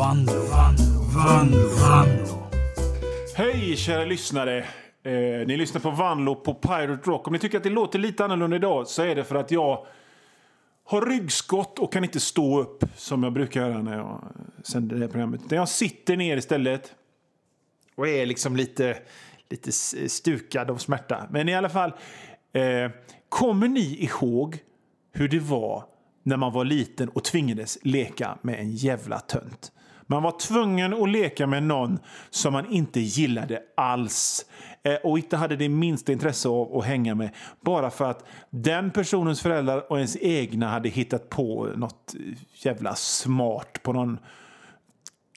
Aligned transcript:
Vanlo, 0.00 0.32
Vanlo, 0.32 1.02
Vanlo, 1.14 1.68
Vanlo. 1.68 2.50
Hej 3.34 3.76
kära 3.76 4.04
lyssnare! 4.04 4.58
Eh, 5.02 5.46
ni 5.46 5.56
lyssnar 5.56 5.80
på 5.80 5.90
Vanlo 5.90 6.34
på 6.34 6.54
Pirate 6.54 7.10
Rock. 7.10 7.26
Om 7.26 7.32
ni 7.32 7.38
tycker 7.38 7.56
att 7.56 7.62
det 7.62 7.70
låter 7.70 7.98
lite 7.98 8.24
annorlunda 8.24 8.56
idag 8.56 8.86
så 8.86 9.02
är 9.02 9.14
det 9.14 9.24
för 9.24 9.34
att 9.34 9.50
jag 9.50 9.86
har 10.84 11.06
ryggskott 11.06 11.78
och 11.78 11.92
kan 11.92 12.04
inte 12.04 12.20
stå 12.20 12.60
upp 12.60 12.84
som 12.96 13.22
jag 13.22 13.32
brukar 13.32 13.60
göra 13.60 13.82
när 13.82 13.96
jag 13.96 14.22
sänder 14.62 14.96
det 14.96 15.02
här 15.02 15.08
programmet. 15.08 15.40
Jag 15.48 15.68
sitter 15.68 16.16
ner 16.16 16.36
istället 16.36 16.94
och 17.96 18.08
är 18.08 18.26
liksom 18.26 18.56
lite, 18.56 18.98
lite 19.50 19.72
stukad 20.08 20.70
av 20.70 20.76
smärta. 20.76 21.26
Men 21.30 21.48
i 21.48 21.54
alla 21.54 21.68
fall, 21.68 21.92
eh, 22.52 22.90
kommer 23.28 23.68
ni 23.68 24.04
ihåg 24.04 24.58
hur 25.12 25.28
det 25.28 25.40
var 25.40 25.84
när 26.22 26.36
man 26.36 26.52
var 26.52 26.64
liten 26.64 27.08
och 27.08 27.24
tvingades 27.24 27.78
leka 27.82 28.38
med 28.42 28.60
en 28.60 28.70
jävla 28.70 29.18
tönt? 29.18 29.72
Man 30.10 30.22
var 30.22 30.38
tvungen 30.38 31.02
att 31.02 31.08
leka 31.08 31.46
med 31.46 31.62
någon 31.62 31.98
som 32.30 32.52
man 32.52 32.72
inte 32.72 33.00
gillade 33.00 33.62
alls. 33.76 34.46
Eh, 34.82 34.94
och 34.94 35.18
inte 35.18 35.36
hade 35.36 35.56
det 35.56 35.68
minsta 35.68 36.12
intresse 36.12 36.48
av 36.48 36.76
att 36.76 36.84
hänga 36.84 37.14
med. 37.14 37.30
Bara 37.60 37.90
för 37.90 38.10
att 38.10 38.24
den 38.50 38.90
personens 38.90 39.40
föräldrar 39.40 39.92
och 39.92 39.96
ens 39.96 40.16
egna 40.20 40.68
hade 40.68 40.88
hittat 40.88 41.28
på 41.28 41.68
något 41.76 42.14
jävla 42.54 42.94
smart 42.94 43.82
på 43.82 43.92
någon 43.92 44.18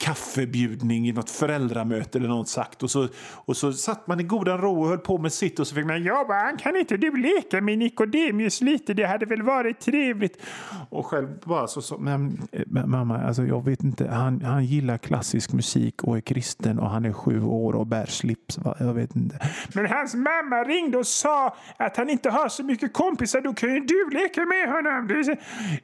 kaffebjudning 0.04 1.08
i 1.08 1.12
något 1.12 1.30
föräldramöte 1.30 2.18
eller 2.18 2.28
något 2.28 2.48
sagt. 2.48 2.84
Och 2.84 2.92
så, 2.92 3.08
och 3.36 3.58
så 3.58 3.74
satt 3.74 4.08
man 4.08 4.20
i 4.20 4.24
godan 4.24 4.58
ro 4.58 4.82
och 4.82 4.88
höll 4.88 4.98
på 4.98 5.18
med 5.18 5.34
sitt 5.34 5.60
och 5.60 5.68
så 5.68 5.76
fick 5.76 5.86
man 5.86 6.04
jobba. 6.04 6.58
Kan 6.58 6.76
inte 6.76 6.98
du 6.98 7.18
leka 7.18 7.62
med 7.62 7.78
Nikodemius 7.78 8.62
lite? 8.62 8.94
Det 8.94 9.06
hade 9.06 9.26
väl 9.26 9.42
varit 9.42 9.80
trevligt. 9.80 10.42
Och 10.90 11.06
själv 11.06 11.28
bara 11.44 11.68
så, 11.68 11.82
så 11.82 11.98
men, 11.98 12.48
men, 12.68 12.90
mamma, 12.90 13.22
alltså 13.22 13.44
jag 13.44 13.66
vet 13.66 13.84
inte. 13.84 14.08
Han, 14.08 14.42
han 14.42 14.66
gillar 14.66 14.98
klassisk 14.98 15.54
musik 15.54 16.04
och 16.04 16.18
är 16.18 16.22
kristen 16.22 16.80
och 16.80 16.90
han 16.90 17.06
är 17.06 17.14
sju 17.14 17.44
år 17.44 17.76
och 17.76 17.88
bär 17.88 18.06
slips. 18.06 18.58
Va? 18.58 18.76
Jag 18.80 18.94
vet 18.94 19.16
inte. 19.16 19.40
Men 19.74 19.86
hans 19.86 20.16
mamma 20.16 20.64
ringde 20.68 20.98
och 20.98 21.08
sa 21.08 21.56
att 21.78 21.98
han 21.98 22.10
inte 22.10 22.30
har 22.30 22.50
så 22.50 22.64
mycket 22.64 22.94
kompisar. 22.94 23.42
Då 23.42 23.54
kan 23.54 23.74
ju 23.74 23.80
du 23.80 24.10
leka 24.12 24.46
med 24.46 24.70
honom. 24.70 25.24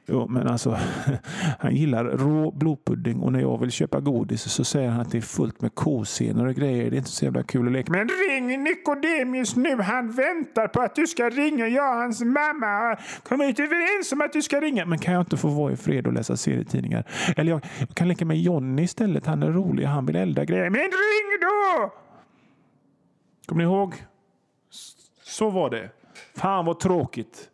Jo, 0.06 0.26
men 0.28 0.48
alltså, 0.48 0.78
han 1.58 1.76
gillar 1.76 2.04
rå 2.04 2.50
blodpudding 2.50 3.20
och 3.20 3.32
när 3.32 3.40
jag 3.40 3.60
vill 3.60 3.70
köpa 3.70 4.00
godis 4.12 4.52
så 4.52 4.64
säger 4.64 4.88
han 4.90 5.00
att 5.00 5.10
det 5.10 5.18
är 5.18 5.22
fullt 5.22 5.60
med 5.60 5.74
kosenor 5.74 6.46
och 6.46 6.54
grejer. 6.54 6.90
Det 6.90 6.96
är 6.96 6.98
inte 6.98 7.10
så 7.10 7.24
jävla 7.24 7.42
kul 7.42 7.66
att 7.66 7.72
leka. 7.72 7.92
Men 7.92 8.08
ring 8.08 8.62
Nikodemius 8.62 9.56
nu. 9.56 9.82
Han 9.82 10.10
väntar 10.10 10.68
på 10.68 10.80
att 10.80 10.94
du 10.94 11.06
ska 11.06 11.30
ringa. 11.30 11.68
Jag 11.68 11.94
och 11.94 12.00
hans 12.00 12.20
mamma 12.20 12.66
har 12.66 13.00
kommit 13.22 13.60
överens 13.60 14.12
om 14.12 14.20
att 14.20 14.32
du 14.32 14.42
ska 14.42 14.60
ringa. 14.60 14.86
Men 14.86 14.98
kan 14.98 15.14
jag 15.14 15.20
inte 15.20 15.36
få 15.36 15.48
vara 15.48 15.72
i 15.72 15.76
fred 15.76 16.06
och 16.06 16.12
läsa 16.12 16.36
serietidningar? 16.36 17.04
Eller 17.36 17.50
jag, 17.50 17.66
jag 17.78 17.88
kan 17.88 18.08
leka 18.08 18.24
med 18.24 18.40
Jonny 18.40 18.82
istället. 18.82 19.26
Han 19.26 19.42
är 19.42 19.50
rolig. 19.50 19.84
Han 19.84 20.06
vill 20.06 20.16
elda 20.16 20.44
grejer. 20.44 20.70
Men 20.70 20.80
ring 20.80 21.40
då! 21.40 21.92
Kommer 23.46 23.64
ni 23.64 23.70
ihåg? 23.70 23.94
Så 25.22 25.50
var 25.50 25.70
det. 25.70 25.90
Fan 26.34 26.64
vad 26.64 26.80
tråkigt. 26.80 27.50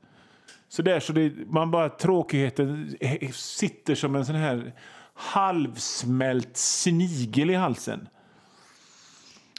Så 0.68 0.82
där 0.82 1.00
så 1.00 1.12
det, 1.12 1.32
man 1.46 1.70
bara 1.70 1.88
tråkigheten 1.88 2.96
eh, 3.00 3.30
sitter 3.30 3.94
som 3.94 4.16
en 4.16 4.26
sån 4.26 4.36
här 4.36 4.72
halvsmält 5.16 6.56
snigel 6.56 7.50
i 7.50 7.54
halsen. 7.54 8.08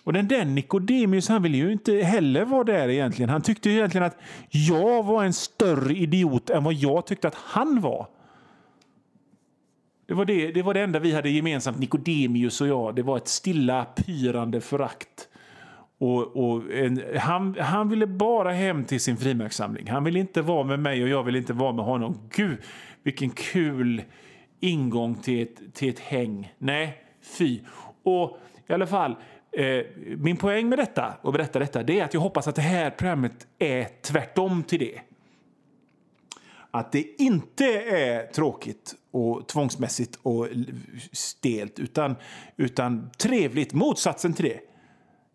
Och 0.04 0.14
den 0.14 0.28
där 0.28 0.46
Nicodemus 0.46 1.30
han 1.30 1.44
ville 1.44 1.58
ju 1.58 1.72
inte 1.72 1.96
heller 1.96 2.46
vara 2.46 2.64
där 2.64 2.90
egentligen. 2.90 3.30
Han 3.30 3.42
tyckte 3.42 3.70
ju 3.70 3.76
egentligen 3.76 4.08
att 4.08 4.18
jag 4.50 5.04
var 5.04 5.24
en 5.24 5.34
större 5.34 5.94
idiot 5.94 6.50
än 6.50 6.64
vad 6.64 6.74
jag 6.74 7.06
tyckte 7.06 7.28
att 7.28 7.36
han 7.36 7.82
var. 7.82 8.08
Det 10.08 10.14
var 10.14 10.26
det, 10.26 10.52
det 10.52 10.62
var 10.62 10.74
det 10.74 10.82
enda 10.82 11.00
vi 11.00 11.14
hade 11.14 11.30
gemensamt, 11.30 11.80
Nicodemus 11.80 12.62
och 12.62 12.68
jag. 12.68 12.96
Det 12.96 13.04
var 13.04 13.18
ett 13.18 13.28
stilla, 13.28 13.86
pyrande 13.96 14.62
förakt. 14.62 15.28
Och, 15.98 16.38
och 16.38 16.74
en, 16.74 17.04
han, 17.18 17.56
han 17.60 17.90
ville 17.90 18.08
bara 18.08 18.52
hem 18.52 18.86
till 18.86 19.00
sin 19.00 19.18
frimärkssamling. 19.18 19.90
Han 19.90 20.04
ville 20.04 20.20
inte 20.20 20.42
vara 20.42 20.64
med 20.64 20.80
mig 20.80 21.04
och 21.04 21.10
jag 21.10 21.24
ville 21.24 21.38
inte 21.38 21.54
vara 21.54 21.74
med 21.74 21.86
honom. 21.86 22.30
Gud, 22.36 22.58
vilken 23.04 23.30
kul 23.30 24.02
ingång 24.60 25.16
till 25.16 25.42
ett, 25.42 25.74
till 25.74 25.90
ett 25.90 26.00
häng. 26.00 26.54
Nej, 26.58 27.04
fy. 27.22 27.60
Och 28.04 28.40
i 28.68 28.74
alla 28.74 28.88
fall, 28.88 29.16
eh, 29.52 29.86
min 30.18 30.38
poäng 30.38 30.70
med 30.70 30.80
detta 30.80 31.18
och 31.22 31.34
berätta 31.34 31.60
detta 31.60 31.84
det 31.84 32.00
är 32.00 32.04
att 32.04 32.14
jag 32.14 32.22
hoppas 32.22 32.48
att 32.48 32.56
det 32.56 32.62
här 32.62 32.90
programmet 32.90 33.48
är 33.60 33.88
tvärtom 34.02 34.64
till 34.64 34.80
det. 34.80 35.02
Att 36.72 36.92
det 36.92 37.22
inte 37.22 37.66
är 37.82 38.28
tråkigt 38.28 38.96
och 39.12 39.48
tvångsmässigt 39.48 40.20
och 40.22 40.48
stelt 41.12 41.80
utan, 41.80 42.16
utan 42.58 43.10
trevligt, 43.18 43.74
motsatsen 43.74 44.34
till 44.34 44.46
det. 44.46 44.60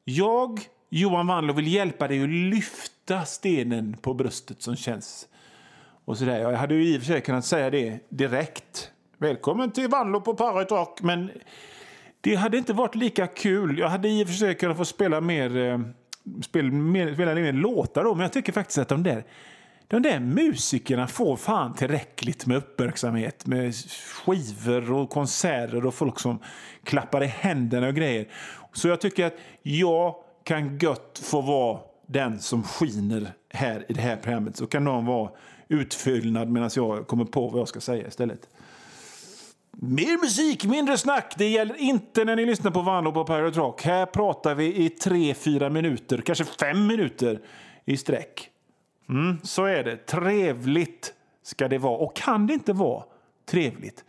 Jag, 0.04 0.60
Johan 0.90 1.26
Wanlo, 1.26 1.52
vill 1.52 1.68
hjälpa 1.68 2.08
dig 2.08 2.22
att 2.22 2.28
lyfta 2.28 3.24
stenen 3.24 3.96
på 4.02 4.14
bröstet 4.14 4.62
som 4.62 4.76
känns. 4.76 5.28
Och 6.04 6.18
sådär. 6.18 6.40
Jag 6.40 6.52
hade 6.52 6.74
ju 6.74 6.94
i 6.94 6.98
och 6.98 7.00
för 7.00 7.06
sig 7.06 7.20
kunnat 7.20 7.44
säga 7.44 7.70
det 7.70 7.98
direkt 8.08 8.91
Välkommen 9.22 9.70
till 9.70 9.88
Vanlo 9.88 10.20
på 10.20 10.34
Pirate 10.34 10.74
Rock. 10.74 11.02
Men 11.02 11.30
det 12.20 12.34
hade 12.34 12.58
inte 12.58 12.72
varit 12.72 12.94
lika 12.94 13.26
kul. 13.26 13.78
Jag 13.78 13.88
hade 13.88 14.08
i 14.08 14.24
och 14.24 14.28
för 14.28 14.34
sig 14.34 14.54
kunnat 14.54 14.76
få 14.76 14.84
spela 14.84 15.20
mer, 15.20 15.56
eh, 15.56 15.80
spela 16.42 16.72
mer, 16.72 17.14
spela 17.14 17.34
mer 17.34 17.52
låtar 17.52 18.04
då, 18.04 18.14
men 18.14 18.22
jag 18.22 18.32
tycker 18.32 18.52
faktiskt 18.52 18.78
att 18.78 18.88
de 18.88 19.02
där 19.02 19.24
de 19.88 20.02
där 20.02 20.20
musikerna 20.20 21.06
får 21.06 21.36
fan 21.36 21.74
tillräckligt 21.74 22.46
med 22.46 22.56
uppmärksamhet 22.56 23.46
med 23.46 23.74
skivor 24.24 24.92
och 24.92 25.10
konserter 25.10 25.86
och 25.86 25.94
folk 25.94 26.20
som 26.20 26.38
klappar 26.84 27.22
i 27.22 27.26
händerna 27.26 27.88
och 27.88 27.94
grejer. 27.94 28.28
Så 28.72 28.88
jag 28.88 29.00
tycker 29.00 29.26
att 29.26 29.36
jag 29.62 30.14
kan 30.44 30.78
gött 30.78 31.20
få 31.24 31.40
vara 31.40 31.80
den 32.06 32.40
som 32.40 32.62
skiner 32.62 33.32
här 33.48 33.84
i 33.88 33.92
det 33.92 34.00
här 34.00 34.16
programmet. 34.16 34.56
Så 34.56 34.66
kan 34.66 34.84
någon 34.84 35.06
vara 35.06 35.30
utfyllnad 35.68 36.48
medan 36.48 36.70
jag 36.74 37.06
kommer 37.06 37.24
på 37.24 37.48
vad 37.48 37.60
jag 37.60 37.68
ska 37.68 37.80
säga 37.80 38.08
istället. 38.08 38.48
Mer 39.84 40.20
musik, 40.20 40.64
mindre 40.64 40.98
snack. 40.98 41.34
Det 41.38 41.48
gäller 41.48 41.76
inte 41.76 42.24
när 42.24 42.36
ni 42.36 42.46
lyssnar 42.46 42.70
på 42.70 42.82
Vanlo 42.82 43.12
på 43.12 43.24
Pirate 43.24 43.58
Rock. 43.58 43.82
Här 43.82 44.06
pratar 44.06 44.54
vi 44.54 44.84
i 44.84 44.88
tre, 44.88 45.34
fyra 45.34 45.70
minuter, 45.70 46.18
kanske 46.18 46.44
fem 46.44 46.86
minuter 46.86 47.40
i 47.84 47.96
sträck. 47.96 48.50
Mm, 49.08 49.38
så 49.42 49.64
är 49.64 49.84
det. 49.84 49.96
Trevligt 49.96 51.12
ska 51.42 51.68
det 51.68 51.78
vara. 51.78 51.96
Och 51.96 52.16
kan 52.16 52.46
det 52.46 52.52
inte 52.52 52.72
vara 52.72 53.04
trevligt 53.46 54.04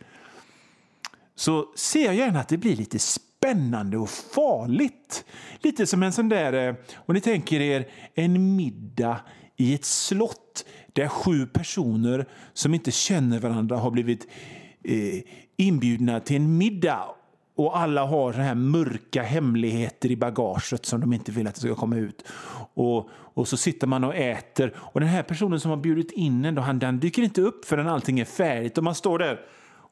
så 1.34 1.66
ser 1.76 2.04
jag 2.04 2.14
gärna 2.14 2.40
att 2.40 2.48
det 2.48 2.58
blir 2.58 2.76
lite 2.76 2.98
spännande 2.98 3.96
och 3.96 4.10
farligt. 4.10 5.24
Lite 5.60 5.86
som 5.86 6.02
en 6.02 6.12
sån 6.12 6.28
där, 6.28 6.68
eh, 6.68 6.74
om 6.96 7.14
ni 7.14 7.20
tänker 7.20 7.60
er 7.60 7.88
en 8.14 8.56
middag 8.56 9.20
i 9.56 9.74
ett 9.74 9.84
slott 9.84 10.64
där 10.92 11.08
sju 11.08 11.46
personer 11.46 12.26
som 12.52 12.74
inte 12.74 12.90
känner 12.90 13.38
varandra 13.38 13.76
har 13.76 13.90
blivit 13.90 14.26
eh, 14.84 15.22
inbjudna 15.56 16.20
till 16.20 16.36
en 16.36 16.58
middag 16.58 17.04
och 17.56 17.78
alla 17.78 18.04
har 18.04 18.32
så 18.32 18.38
här 18.38 18.54
mörka 18.54 19.22
hemligheter 19.22 20.10
i 20.10 20.16
bagaget 20.16 20.86
som 20.86 21.00
de 21.00 21.12
inte 21.12 21.32
vill 21.32 21.46
att 21.46 21.54
det 21.54 21.60
ska 21.60 21.74
komma 21.74 21.96
ut. 21.96 22.24
Och, 22.74 23.08
och 23.10 23.48
så 23.48 23.56
sitter 23.56 23.86
man 23.86 24.04
och 24.04 24.14
äter 24.14 24.74
och 24.76 25.00
den 25.00 25.08
här 25.08 25.22
personen 25.22 25.60
som 25.60 25.70
har 25.70 25.78
bjudit 25.78 26.12
in 26.12 26.44
en, 26.44 26.54
då, 26.54 26.62
han, 26.62 26.78
den 26.78 27.00
dyker 27.00 27.22
inte 27.22 27.40
upp 27.40 27.64
förrän 27.64 27.88
allting 27.88 28.20
är 28.20 28.24
färdigt 28.24 28.78
och 28.78 28.84
man 28.84 28.94
står 28.94 29.18
där 29.18 29.40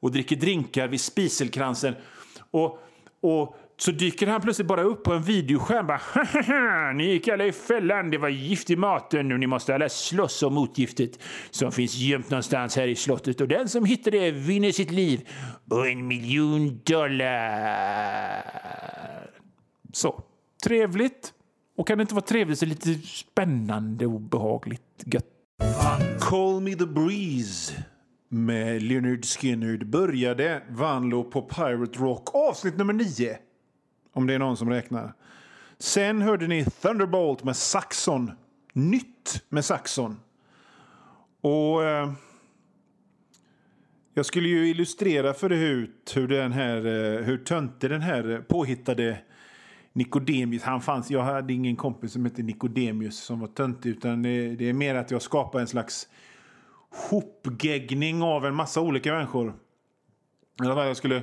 och 0.00 0.10
dricker 0.10 0.36
drinkar 0.36 0.88
vid 0.88 1.00
spiselkransen. 1.00 1.94
Och, 2.50 2.78
och 3.20 3.56
så 3.82 3.90
dyker 3.90 4.26
han 4.26 4.40
plötsligt 4.40 4.68
bara 4.68 4.82
upp 4.82 5.02
på 5.02 5.12
en 5.12 5.22
videoskärm. 5.22 5.86
Bara, 5.86 6.00
ni 6.92 7.04
gick 7.04 7.28
alla 7.28 7.46
i 7.46 7.52
fällan, 7.52 8.10
det 8.10 8.18
var 8.18 8.28
gift 8.28 8.70
i 8.70 8.76
maten 8.76 9.32
och 9.32 9.40
ni 9.40 9.46
måste 9.46 9.74
alla 9.74 9.88
slåss 9.88 10.42
om 10.42 10.54
motgiftet 10.54 11.18
som 11.50 11.72
finns 11.72 11.96
gömt 11.96 12.30
någonstans 12.30 12.76
här 12.76 12.88
i 12.88 12.96
slottet. 12.96 13.40
Och 13.40 13.48
den 13.48 13.68
som 13.68 13.84
hittar 13.84 14.10
det 14.10 14.30
vinner 14.30 14.72
sitt 14.72 14.90
liv 14.90 15.28
och 15.70 15.88
en 15.88 16.06
miljon 16.06 16.80
dollar. 16.84 18.44
Så, 19.92 20.24
trevligt. 20.64 21.32
Och 21.76 21.88
kan 21.88 21.98
det 21.98 22.02
inte 22.02 22.14
vara 22.14 22.24
trevligt 22.24 22.58
så 22.58 22.66
lite 22.66 22.94
spännande 22.94 24.06
och 24.06 24.20
behagligt 24.20 25.04
gött. 25.06 25.26
Call 26.20 26.60
me 26.60 26.74
the 26.74 26.86
breeze 26.86 27.84
med 28.28 28.82
Leonard 28.82 29.24
Skinner 29.24 29.84
började 29.84 30.62
Vanlo 30.68 31.24
på 31.24 31.42
Pirate 31.42 31.98
Rock 31.98 32.34
avsnitt 32.34 32.76
nummer 32.76 32.92
nio. 32.92 33.38
Om 34.12 34.26
det 34.26 34.34
är 34.34 34.38
någon 34.38 34.56
som 34.56 34.70
räknar. 34.70 35.12
Sen 35.78 36.22
hörde 36.22 36.46
ni 36.46 36.64
Thunderbolt 36.64 37.44
med 37.44 37.56
Saxon. 37.56 38.30
Nytt 38.72 39.44
med 39.48 39.64
Saxon. 39.64 40.20
Och... 41.40 41.84
Eh, 41.84 42.12
jag 44.14 44.26
skulle 44.26 44.48
ju 44.48 44.68
illustrera 44.68 45.34
förut 45.34 46.12
hur 46.14 46.28
den 46.28 46.52
här, 46.52 46.76
eh, 46.76 47.24
hur 47.24 47.38
töntig 47.38 47.90
den 47.90 48.00
här 48.00 48.30
eh, 48.30 48.38
påhittade 48.38 49.18
Nikodemius, 49.92 50.62
han 50.62 50.80
fanns, 50.80 51.10
jag 51.10 51.22
hade 51.22 51.52
ingen 51.52 51.76
kompis 51.76 52.12
som 52.12 52.24
hette 52.24 52.42
Nikodemius 52.42 53.18
som 53.18 53.40
var 53.40 53.48
töntig 53.48 53.90
utan 53.90 54.22
det, 54.22 54.56
det 54.56 54.68
är 54.68 54.72
mer 54.72 54.94
att 54.94 55.10
jag 55.10 55.22
skapar 55.22 55.60
en 55.60 55.66
slags 55.66 56.08
hopgeggning 57.10 58.22
av 58.22 58.46
en 58.46 58.54
massa 58.54 58.80
olika 58.80 59.12
människor. 59.14 59.54
Jag 60.58 60.96
skulle 60.96 61.22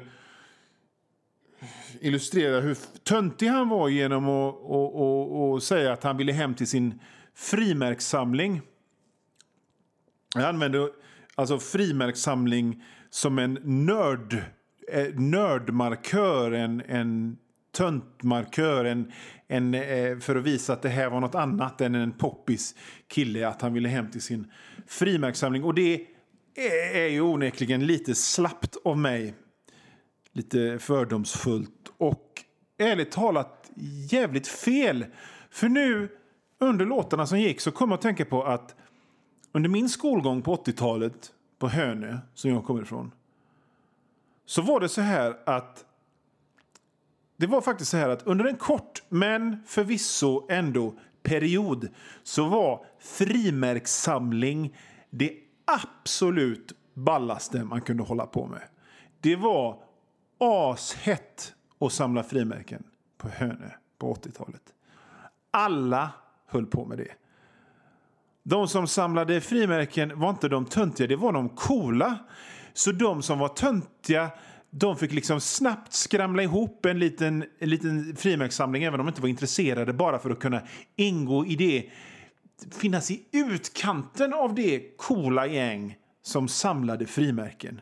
illustrera 2.02 2.60
hur 2.60 2.78
töntig 3.04 3.48
han 3.48 3.70
var 3.70 3.90
genom 3.90 4.24
att 4.24 4.56
och, 4.56 4.96
och, 4.96 5.52
och 5.52 5.64
säga 5.64 5.94
att 5.94 6.04
han 6.04 6.18
ville 6.18 6.32
hem 6.32 6.56
till 6.56 6.68
sin 6.68 7.00
frimärkssamling. 7.36 8.62
Han 10.36 10.46
använde 10.46 10.90
alltså 11.36 11.60
frimärkssamling 11.60 12.84
som 13.10 13.40
en 13.40 13.60
nörd, 13.64 14.44
eh, 14.92 15.14
nördmarkör, 15.16 16.52
en, 16.52 16.82
en 16.88 17.38
töntmarkör, 17.72 18.86
en, 18.86 19.12
en, 19.48 19.74
eh, 19.74 20.20
för 20.20 20.36
att 20.36 20.44
visa 20.44 20.74
att 20.74 20.82
det 20.82 20.90
här 20.90 21.10
var 21.10 21.20
något 21.20 21.36
annat 21.36 21.82
än 21.82 21.96
en 21.96 22.12
poppis 22.12 22.76
kille, 23.08 23.48
att 23.48 23.62
han 23.62 23.74
ville 23.74 23.90
hem 23.90 24.12
till 24.12 24.22
sin 24.22 24.52
frimärkssamling. 24.88 25.64
Och 25.64 25.74
det 25.74 26.06
är, 26.56 26.96
är 26.96 27.08
ju 27.08 27.22
onekligen 27.22 27.86
lite 27.86 28.16
slappt 28.16 28.78
av 28.84 28.98
mig 28.98 29.34
lite 30.34 30.80
fördomsfullt 30.80 31.92
och 31.98 32.44
ärligt 32.78 33.12
talat 33.12 33.72
jävligt 34.12 34.48
fel. 34.48 35.06
För 35.50 35.70
nu 35.70 36.10
under 36.60 36.86
låtarna 36.86 37.28
som 37.28 37.40
gick 37.40 37.62
så 37.62 37.72
kom 37.72 37.90
jag 37.90 37.98
att 37.98 38.02
tänka 38.02 38.26
på 38.26 38.44
att 38.44 38.76
under 39.52 39.70
min 39.70 39.90
skolgång 39.90 40.42
på 40.42 40.56
80-talet 40.56 41.34
på 41.60 41.68
Hönö, 41.68 42.18
som 42.34 42.52
jag 42.52 42.66
kommer 42.66 42.81
ifrån, 42.81 43.12
så 44.46 44.62
var 44.62 44.80
det 44.80 44.90
så 44.90 45.02
här 45.02 45.38
att 45.46 45.86
det 47.38 47.48
var 47.48 47.62
faktiskt 47.62 47.92
så 47.92 47.98
här 47.98 48.10
att 48.10 48.28
under 48.28 48.46
en 48.46 48.58
kort 48.58 49.04
men 49.10 49.64
förvisso 49.66 50.48
ändå 50.50 50.96
period 51.24 51.88
så 52.24 52.48
var 52.48 52.86
frimärkssamling 53.00 54.78
det 55.10 55.34
absolut 55.66 56.72
ballaste 56.94 57.64
man 57.64 57.81
kunde 57.81 58.04
hålla 58.04 58.26
på 58.26 58.48
med. 58.48 58.62
Det 59.22 59.36
var 59.36 59.84
ashett 60.40 61.54
att 61.80 61.94
samla 61.94 62.24
frimärken 62.24 62.84
på 63.18 63.30
Hönö 63.30 63.70
på 63.98 64.14
80-talet. 64.14 64.62
Alla 65.52 66.12
höll 66.48 66.66
på 66.66 66.86
med 66.86 66.98
det. 66.98 67.12
De 68.44 68.68
som 68.68 68.88
samlade 68.88 69.42
frimärken 69.42 70.20
var 70.20 70.30
inte 70.30 70.48
de 70.48 70.66
töntiga, 70.66 71.08
det 71.08 71.16
var 71.16 71.34
de 71.34 71.50
coola. 71.50 72.18
Så 72.74 72.92
de 72.92 73.22
som 73.22 73.40
var 73.40 73.48
töntiga 73.48 74.30
de 74.70 74.98
fick 74.98 75.14
liksom 75.14 75.42
snabbt 75.42 75.94
skramla 75.94 76.44
ihop 76.44 76.86
en 76.86 77.00
liten, 77.00 77.46
en 77.60 77.70
liten 77.70 78.16
frimärkssamling 78.16 78.84
även 78.84 79.00
om 79.00 79.06
de 79.06 79.12
inte 79.12 79.22
var 79.22 79.30
intresserade 79.30 79.94
bara 79.94 80.20
för 80.20 80.30
att 80.30 80.40
kunna 80.40 80.62
ingå 80.96 81.46
i 81.46 81.56
det 81.56 81.90
finnas 82.72 83.12
i 83.12 83.26
utkanten 83.32 84.34
av 84.34 84.56
det 84.56 84.98
coola 84.98 85.48
gäng 85.48 85.98
som 86.22 86.48
samlade 86.48 87.06
frimärken. 87.06 87.82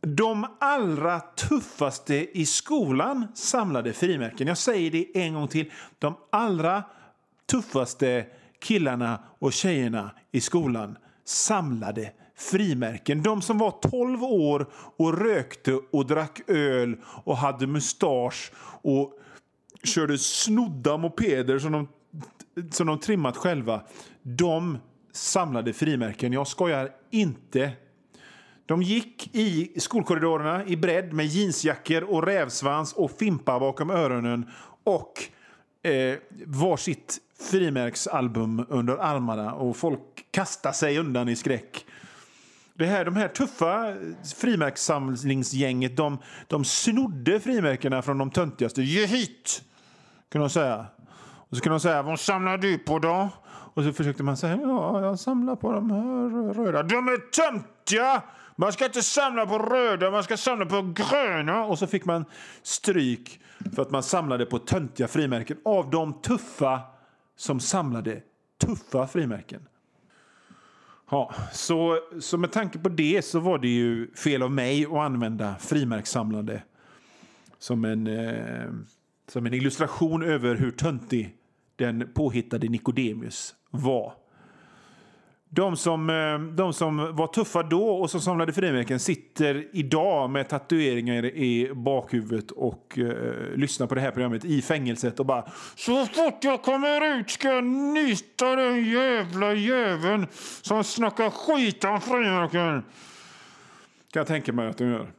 De 0.00 0.46
allra 0.60 1.20
tuffaste 1.20 2.38
i 2.38 2.46
skolan 2.46 3.26
samlade 3.34 3.92
frimärken. 3.92 4.46
Jag 4.46 4.58
säger 4.58 4.90
det 4.90 5.06
en 5.14 5.34
gång 5.34 5.48
till. 5.48 5.70
De 5.98 6.16
allra 6.30 6.84
tuffaste 7.50 8.26
killarna 8.60 9.20
och 9.38 9.52
tjejerna 9.52 10.10
i 10.32 10.40
skolan 10.40 10.98
samlade 11.24 12.12
frimärken. 12.36 13.22
De 13.22 13.42
som 13.42 13.58
var 13.58 13.70
12 13.70 14.24
år 14.24 14.66
och 14.96 15.18
rökte 15.18 15.74
och 15.74 16.06
drack 16.06 16.40
öl 16.46 16.96
och 17.04 17.36
hade 17.36 17.66
mustasch 17.66 18.52
och 18.82 19.12
körde 19.84 20.18
snodda 20.18 20.96
mopeder 20.96 21.58
som 21.58 21.72
de, 21.72 21.88
som 22.70 22.86
de 22.86 22.98
trimmat 22.98 23.36
själva. 23.36 23.80
De 24.22 24.78
samlade 25.12 25.72
frimärken. 25.72 26.32
Jag 26.32 26.46
skojar 26.46 26.90
inte. 27.10 27.72
De 28.70 28.82
gick 28.82 29.30
i 29.32 29.80
skolkorridorerna 29.80 30.64
i 30.64 30.76
bredd 30.76 31.12
med 31.12 31.26
jeansjackor 31.26 32.02
och 32.02 32.22
rävsvans 32.22 32.92
och 32.92 33.10
fimpar 33.10 33.60
bakom 33.60 33.90
öronen 33.90 34.50
och 34.84 35.12
eh, 35.82 36.18
var 36.46 36.76
sitt 36.76 37.18
frimärksalbum 37.40 38.66
under 38.68 38.96
armarna 38.96 39.54
och 39.54 39.76
folk 39.76 40.00
kastade 40.30 40.74
sig 40.74 40.98
undan 40.98 41.28
i 41.28 41.36
skräck. 41.36 41.86
Det 42.74 42.86
här, 42.86 43.04
de 43.04 43.16
här 43.16 43.28
tuffa 43.28 43.94
frimärkssamlingsgänget 44.36 45.96
de, 45.96 46.18
de 46.46 46.64
snodde 46.64 47.40
frimärkena 47.40 48.02
från 48.02 48.18
de 48.18 48.30
töntigaste. 48.30 48.82
Ge 48.82 49.06
hit! 49.06 49.62
Kunde 50.28 50.44
de 50.44 50.50
säga. 50.50 50.86
Och 51.22 51.56
så 51.56 51.62
kunde 51.62 51.74
de 51.74 51.80
säga, 51.80 52.02
vad 52.02 52.20
samlar 52.20 52.58
du 52.58 52.78
på 52.78 52.98
då? 52.98 53.28
Och 53.74 53.84
så 53.84 53.92
försökte 53.92 54.22
man 54.22 54.36
säga, 54.36 54.58
ja, 54.62 55.00
jag 55.00 55.18
samlar 55.18 55.56
på 55.56 55.72
de 55.72 55.90
här 55.90 56.54
röda. 56.54 56.82
De 56.82 57.08
är 57.08 57.30
töntiga! 57.30 58.22
Man 58.60 58.72
ska 58.72 58.84
inte 58.84 59.02
samla 59.02 59.46
på 59.46 59.58
röda, 59.58 60.10
man 60.10 60.24
ska 60.24 60.36
samla 60.36 60.66
på 60.66 60.82
gröna. 60.82 61.64
Och 61.64 61.78
så 61.78 61.86
fick 61.86 62.04
man 62.04 62.24
stryk 62.62 63.40
för 63.74 63.82
att 63.82 63.90
man 63.90 64.02
samlade 64.02 64.46
på 64.46 64.58
töntiga 64.58 65.08
frimärken 65.08 65.56
av 65.64 65.90
de 65.90 66.20
tuffa 66.20 66.80
som 67.36 67.60
samlade 67.60 68.22
tuffa 68.60 69.06
frimärken. 69.06 69.68
Ja, 71.10 71.34
så, 71.52 71.98
så 72.20 72.38
med 72.38 72.52
tanke 72.52 72.78
på 72.78 72.88
det 72.88 73.24
så 73.24 73.40
var 73.40 73.58
det 73.58 73.68
ju 73.68 74.14
fel 74.14 74.42
av 74.42 74.50
mig 74.50 74.86
att 74.86 74.92
använda 74.92 75.56
frimärkssamlande 75.58 76.62
som 77.58 77.84
en, 77.84 78.06
eh, 78.06 78.70
som 79.28 79.46
en 79.46 79.54
illustration 79.54 80.22
över 80.22 80.54
hur 80.54 80.70
töntig 80.70 81.36
den 81.76 82.12
påhittade 82.14 82.68
Nicodemus 82.68 83.54
var. 83.70 84.19
De 85.52 85.76
som, 85.76 86.10
eh, 86.10 86.38
de 86.38 86.72
som 86.72 87.16
var 87.16 87.26
tuffa 87.26 87.62
då 87.62 87.88
och 87.88 88.10
som 88.10 88.20
samlade 88.20 88.52
frimärken 88.52 89.00
sitter 89.00 89.68
idag 89.72 90.30
med 90.30 90.48
tatueringar 90.48 91.24
i 91.24 91.72
bakhuvudet 91.74 92.50
och 92.50 92.98
eh, 92.98 93.56
lyssnar 93.56 93.86
på 93.86 93.94
det 93.94 94.00
här 94.00 94.10
programmet 94.10 94.44
i 94.44 94.62
fängelset 94.62 95.20
och 95.20 95.26
bara 95.26 95.50
Så 95.76 96.06
fort 96.06 96.44
jag 96.44 96.62
kommer 96.62 97.18
ut 97.18 97.30
ska 97.30 97.48
jag 97.48 97.64
nysta 97.64 98.56
den 98.56 98.84
jävla 98.84 99.54
jäveln 99.54 100.26
som 100.62 100.84
snackar 100.84 101.30
skit 101.30 101.84
om 101.84 102.00
frimärken. 102.00 102.82
Kan 104.12 104.20
jag 104.20 104.26
tänka 104.26 104.52
mig 104.52 104.68
att 104.68 104.78
de 104.78 104.88
gör. 104.88 105.12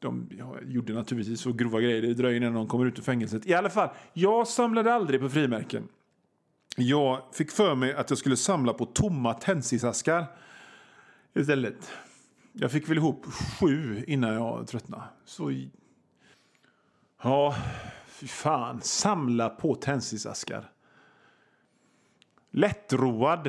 De 0.00 0.28
ja, 0.38 0.56
gjorde 0.62 0.92
naturligtvis 0.92 1.40
så 1.40 1.52
grova 1.52 1.80
grejer. 1.80 2.02
Det 2.02 2.14
dröjer 2.14 2.36
innan 2.36 2.54
de 2.54 2.66
kommer 2.66 2.86
ut 2.86 2.98
ur 2.98 3.02
fängelset. 3.02 3.46
I 3.46 3.54
alla 3.54 3.70
fall, 3.70 3.88
jag 4.12 4.48
samlade 4.48 4.94
aldrig 4.94 5.20
på 5.20 5.28
frimärken. 5.28 5.88
Jag 6.76 7.22
fick 7.32 7.50
för 7.50 7.74
mig 7.74 7.94
att 7.94 8.10
jag 8.10 8.18
skulle 8.18 8.36
samla 8.36 8.72
på 8.72 8.86
tomma 8.86 9.34
tändsticksaskar 9.34 10.26
istället. 11.34 11.92
Jag 12.52 12.72
fick 12.72 12.88
väl 12.88 12.96
ihop 12.96 13.26
sju 13.60 14.04
innan 14.06 14.34
jag 14.34 14.66
tröttnade. 14.66 15.02
Så... 15.24 15.52
Ja, 17.22 17.56
fy 18.06 18.26
fan. 18.26 18.80
Samla 18.80 19.48
på 19.48 19.74
tändsticksaskar. 19.74 20.70
Lättroad 22.50 23.46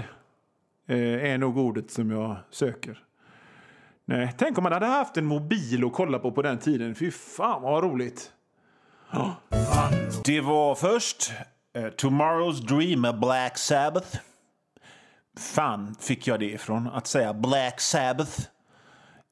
eh, 0.88 1.31
är 1.31 1.38
nog 1.38 1.57
ordet 1.57 1.91
som 1.91 2.12
jag 2.12 2.38
söker. 2.50 3.03
Nej, 4.05 4.36
tänk 4.38 4.57
om 4.57 4.63
man 4.63 4.74
hade 4.74 4.86
haft 4.86 5.17
en 5.17 5.25
mobil 5.25 5.86
att 5.86 5.93
kolla 5.93 6.19
på 6.19 6.31
på 6.31 6.41
den 6.41 6.57
tiden. 6.57 6.95
Fy 6.95 7.12
fan 7.12 7.62
vad 7.62 7.83
roligt. 7.83 8.31
Ja. 9.12 9.36
Det 10.25 10.41
var 10.41 10.75
först 10.75 11.31
Eh, 11.75 11.89
Tomorrow's 11.89 12.60
Dream 12.68 13.01
med 13.01 13.20
Black 13.20 13.58
Sabbath. 13.58 14.18
Fan 15.38 15.96
fick 16.00 16.27
jag 16.27 16.39
det 16.39 16.51
ifrån, 16.51 16.88
att 16.88 17.08
säga 17.08 17.34
Black 17.34 17.82
Sabbath. 17.82 18.39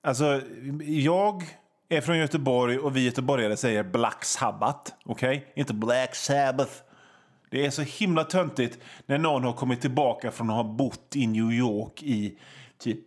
Alltså, 0.03 0.41
jag 0.81 1.43
är 1.89 2.01
från 2.01 2.17
Göteborg 2.17 2.79
och 2.79 2.95
vi 2.95 3.05
göteborgare 3.05 3.57
säger 3.57 3.83
Black 3.83 4.25
Sabbath. 4.25 4.91
Okej? 5.05 5.37
Okay? 5.37 5.51
Inte 5.55 5.73
Black 5.73 6.15
Sabbath. 6.15 6.71
Det 7.49 7.65
är 7.65 7.69
så 7.69 7.81
himla 7.81 8.23
töntigt 8.23 8.79
när 9.05 9.17
någon 9.17 9.43
har 9.43 9.53
kommit 9.53 9.81
tillbaka 9.81 10.31
från 10.31 10.49
att 10.49 10.55
ha 10.55 10.63
bott 10.63 11.15
i 11.15 11.27
New 11.27 11.51
York 11.51 12.03
i 12.03 12.37
typ 12.77 13.03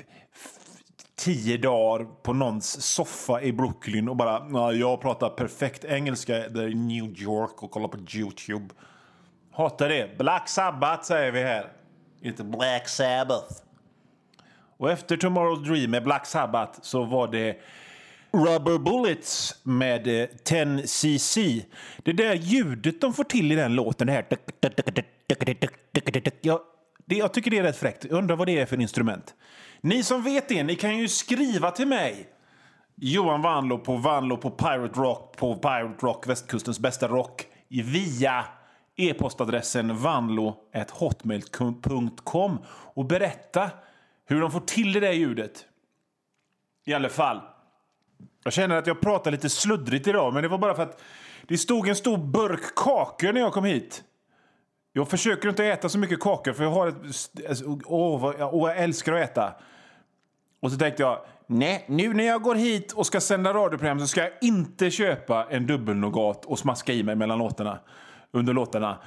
tio 1.16 1.56
dagar 1.56 2.04
på 2.04 2.32
någons 2.32 2.82
soffa 2.82 3.42
i 3.42 3.52
Brooklyn 3.52 4.08
och 4.08 4.16
bara 4.16 4.72
jag 4.72 5.00
pratar 5.00 5.28
perfekt 5.28 5.84
engelska 5.84 6.34
där 6.34 6.68
i 6.68 6.74
New 6.74 7.20
York 7.20 7.62
och 7.62 7.70
kollar 7.70 7.88
på 7.88 7.98
Youtube. 8.16 8.74
Hatar 9.54 9.88
det. 9.88 10.18
Black 10.18 10.48
Sabbath 10.48 11.02
säger 11.02 11.32
vi 11.32 11.42
här. 11.42 11.66
Inte 12.22 12.44
Black 12.44 12.88
Sabbath. 12.88 13.52
Och 14.76 14.90
efter 14.90 15.16
Tomorrow's 15.16 15.64
Dream 15.64 15.90
med 15.90 16.04
Black 16.04 16.26
Sabbath 16.26 16.78
så 16.82 17.04
var 17.04 17.28
det 17.28 17.56
Rubber 18.32 18.78
Bullets 18.78 19.54
med 19.62 20.06
10cc. 20.06 21.58
Eh, 21.58 21.64
det 22.02 22.12
där 22.12 22.34
ljudet 22.34 23.00
de 23.00 23.14
får 23.14 23.24
till 23.24 23.52
i 23.52 23.54
den 23.54 23.74
låten, 23.74 24.06
det 24.06 24.12
här... 24.12 24.26
Jag, 26.40 26.60
det, 27.06 27.16
jag 27.16 27.34
tycker 27.34 27.50
det 27.50 27.58
är 27.58 27.62
rätt 27.62 27.76
fräckt. 27.76 28.04
Jag 28.04 28.18
undrar 28.18 28.36
vad 28.36 28.46
det 28.46 28.60
är 28.60 28.66
för 28.66 28.80
instrument. 28.80 29.34
Ni 29.80 30.02
som 30.02 30.22
vet 30.22 30.48
det, 30.48 30.62
ni 30.62 30.76
kan 30.76 30.98
ju 30.98 31.08
skriva 31.08 31.70
till 31.70 31.86
mig. 31.86 32.28
Johan 32.96 33.42
Vanlo 33.42 33.78
på 33.78 33.96
Vanlo 33.96 34.36
på 34.36 34.50
Pirate 34.50 35.00
Rock 35.00 35.36
på 35.36 35.54
Pirate 35.54 36.06
Rock, 36.06 36.28
västkustens 36.28 36.80
bästa 36.80 37.08
rock, 37.08 37.46
via 37.68 38.44
e-postadressen 38.96 39.96
vanlo.hotmail.com 39.96 42.58
och 42.68 43.04
berätta 43.04 43.70
hur 44.26 44.40
de 44.40 44.50
får 44.50 44.60
till 44.60 44.92
det 44.92 45.00
där 45.00 45.12
ljudet. 45.12 45.66
I 46.84 46.94
alla 46.94 47.08
fall. 47.08 47.40
Jag 48.44 48.52
känner 48.52 48.76
att 48.76 48.86
jag 48.86 49.00
pratar 49.00 49.30
lite 49.30 49.50
sluddrigt 49.50 50.06
idag, 50.06 50.34
men 50.34 50.42
det 50.42 50.48
var 50.48 50.58
bara 50.58 50.74
för 50.74 50.82
att 50.82 51.00
det 51.42 51.58
stod 51.58 51.88
en 51.88 51.96
stor 51.96 52.18
burk 52.18 52.74
kakor 52.76 53.32
när 53.32 53.40
jag 53.40 53.52
kom 53.52 53.64
hit. 53.64 54.04
Jag 54.92 55.08
försöker 55.08 55.48
inte 55.48 55.64
äta 55.64 55.88
så 55.88 55.98
mycket 55.98 56.20
kakor, 56.20 56.52
för 56.52 56.64
jag 56.64 56.70
har 56.70 56.88
ett... 56.88 56.96
Alltså, 57.48 57.78
åh, 57.84 58.20
vad, 58.20 58.34
åh, 58.40 58.70
jag 58.70 58.78
älskar 58.78 59.12
att 59.12 59.30
äta. 59.30 59.54
Och 60.60 60.72
så 60.72 60.78
tänkte 60.78 61.02
jag, 61.02 61.18
nej, 61.46 61.84
nu 61.88 62.14
när 62.14 62.24
jag 62.24 62.42
går 62.42 62.54
hit 62.54 62.92
och 62.92 63.06
ska 63.06 63.20
sända 63.20 63.54
radioprogram 63.54 64.00
så 64.00 64.06
ska 64.06 64.20
jag 64.20 64.32
inte 64.40 64.90
köpa 64.90 65.46
en 65.50 65.66
dubbelnougat 65.66 66.44
och 66.44 66.58
smaska 66.58 66.92
i 66.92 67.02
mig 67.02 67.16
mellan 67.16 67.38
låtarna, 67.38 67.78
under 68.34 68.52
låtarna 68.52 68.98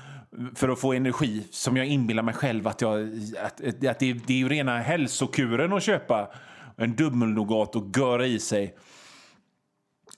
för 0.55 0.69
att 0.69 0.79
få 0.79 0.93
energi 0.93 1.47
som 1.51 1.77
jag 1.77 1.87
inbillar 1.87 2.23
mig 2.23 2.33
själv 2.33 2.67
att, 2.67 2.81
jag, 2.81 3.09
att, 3.43 3.85
att 3.87 3.99
det, 3.99 4.13
det 4.13 4.33
är 4.33 4.37
ju 4.37 4.49
rena 4.49 4.79
hälsokuren 4.79 5.73
att 5.73 5.83
köpa 5.83 6.29
en 6.77 6.95
dubbelnougat 6.95 7.75
och 7.75 7.97
göra 7.97 8.25
i 8.25 8.39
sig. 8.39 8.75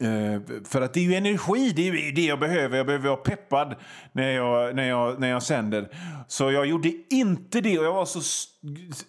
Uh, 0.03 0.41
för 0.65 0.81
att 0.81 0.93
det 0.93 0.99
är 0.99 1.03
ju 1.03 1.15
energi, 1.15 1.73
det 1.75 1.87
är 1.87 2.11
det 2.11 2.25
jag 2.25 2.39
behöver. 2.39 2.77
Jag 2.77 2.85
behöver 2.85 3.09
vara 3.09 3.17
peppad 3.17 3.75
när 4.11 4.31
jag, 4.31 4.75
när 4.75 4.87
jag, 4.87 5.19
när 5.19 5.27
jag 5.27 5.43
sänder. 5.43 5.89
Så 6.27 6.51
jag 6.51 6.65
gjorde 6.65 6.91
inte 7.09 7.61
det 7.61 7.79
och 7.79 7.85
jag 7.85 7.93
var 7.93 8.05
så, 8.05 8.21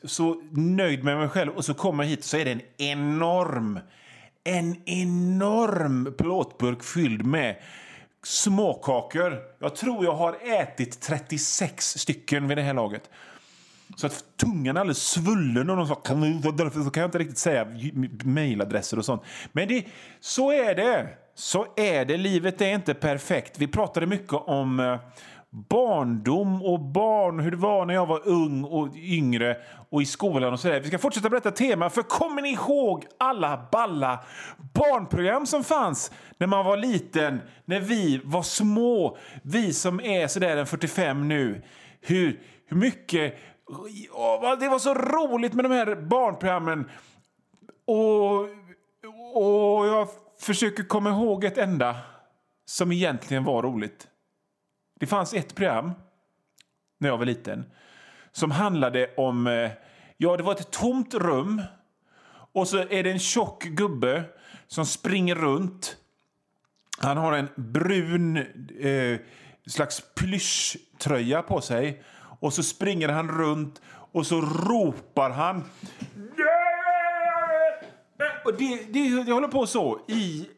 så 0.04 0.42
nöjd 0.52 1.04
med 1.04 1.18
mig 1.18 1.28
själv. 1.28 1.52
Och 1.52 1.64
så 1.64 1.74
kommer 1.74 2.04
jag 2.04 2.10
hit 2.10 2.24
så 2.24 2.36
är 2.36 2.44
det 2.44 2.52
en 2.52 2.62
enorm, 2.78 3.80
en 4.44 4.88
enorm 4.88 6.14
plåtburk 6.18 6.84
fylld 6.84 7.26
med 7.26 7.56
småkakor. 8.22 9.38
Jag 9.58 9.76
tror 9.76 10.04
jag 10.04 10.14
har 10.14 10.36
ätit 10.60 11.00
36 11.00 11.98
stycken 11.98 12.48
vid 12.48 12.58
det 12.58 12.62
här 12.62 12.74
laget. 12.74 13.10
Så 13.96 14.06
att 14.06 14.24
tungan 14.36 14.76
är 14.76 14.80
alldeles 14.80 15.02
svullen 15.02 15.70
och 15.70 15.76
de 15.76 15.86
sa 15.86 15.94
kan 15.94 16.20
du, 16.20 16.52
därför 16.52 16.80
så 16.80 16.90
kan 16.90 17.00
jag 17.00 17.08
inte 17.08 17.18
riktigt 17.18 17.38
säga 17.38 17.66
mejladresser 18.24 18.98
och 18.98 19.04
sånt. 19.04 19.22
Men 19.52 19.68
det, 19.68 19.84
så 20.20 20.52
är 20.52 20.74
det. 20.74 21.08
Så 21.34 21.66
är 21.76 22.04
det. 22.04 22.16
Livet 22.16 22.60
är 22.60 22.74
inte 22.74 22.94
perfekt. 22.94 23.58
Vi 23.58 23.66
pratade 23.66 24.06
mycket 24.06 24.32
om 24.32 24.80
eh, 24.80 24.98
barndom 25.50 26.62
och 26.62 26.80
barn, 26.80 27.40
hur 27.40 27.50
det 27.50 27.56
var 27.56 27.86
när 27.86 27.94
jag 27.94 28.06
var 28.06 28.28
ung 28.28 28.64
och 28.64 28.88
yngre 28.96 29.56
och 29.90 30.02
i 30.02 30.06
skolan 30.06 30.52
och 30.52 30.60
sådär. 30.60 30.80
Vi 30.80 30.88
ska 30.88 30.98
fortsätta 30.98 31.30
berätta 31.30 31.50
tema, 31.50 31.90
för 31.90 32.02
kommer 32.02 32.42
ni 32.42 32.52
ihåg 32.52 33.06
alla 33.18 33.68
balla 33.72 34.24
barnprogram 34.74 35.46
som 35.46 35.64
fanns 35.64 36.12
när 36.38 36.46
man 36.46 36.64
var 36.64 36.76
liten, 36.76 37.40
när 37.64 37.80
vi 37.80 38.20
var 38.24 38.42
små? 38.42 39.16
Vi 39.42 39.72
som 39.72 40.00
är 40.00 40.26
sådär 40.26 40.56
en 40.56 40.66
45 40.66 41.28
nu. 41.28 41.62
Hur, 42.00 42.40
hur 42.66 42.76
mycket 42.76 43.34
Oh, 44.12 44.58
det 44.58 44.68
var 44.68 44.78
så 44.78 44.94
roligt 44.94 45.54
med 45.54 45.64
de 45.64 45.72
här 45.72 45.94
barnprogrammen. 45.94 46.90
Och, 47.84 48.40
och 49.34 49.86
jag 49.86 50.08
försöker 50.40 50.82
komma 50.82 51.10
ihåg 51.10 51.44
ett 51.44 51.58
enda 51.58 51.96
som 52.64 52.92
egentligen 52.92 53.44
var 53.44 53.62
roligt. 53.62 54.09
Det 55.00 55.06
fanns 55.06 55.34
ett 55.34 55.54
program 55.54 55.92
när 56.98 57.08
jag 57.08 57.18
var 57.18 57.26
liten 57.26 57.64
som 58.32 58.50
handlade 58.50 59.14
om... 59.16 59.46
Eh, 59.46 59.70
ja, 60.16 60.36
det 60.36 60.42
var 60.42 60.52
ett 60.52 60.70
tomt 60.70 61.14
rum 61.14 61.62
och 62.52 62.68
så 62.68 62.78
är 62.78 63.02
det 63.02 63.10
en 63.10 63.18
tjock 63.18 63.64
gubbe 63.64 64.24
som 64.66 64.86
springer 64.86 65.34
runt. 65.34 65.96
Han 66.98 67.16
har 67.16 67.32
en 67.32 67.48
brun 67.56 68.36
eh, 68.80 69.20
slags 69.66 70.02
plyschtröja 70.14 71.42
på 71.42 71.60
sig 71.60 72.02
och 72.40 72.52
så 72.52 72.62
springer 72.62 73.08
han 73.08 73.28
runt 73.28 73.80
och 74.12 74.26
så 74.26 74.40
ropar 74.40 75.30
han... 75.30 75.64
Och 78.44 78.54
det, 78.58 78.92
det, 78.92 79.22
det 79.22 79.32
håller 79.32 79.48
på 79.48 79.66
så 79.66 80.00
i, 80.08 80.48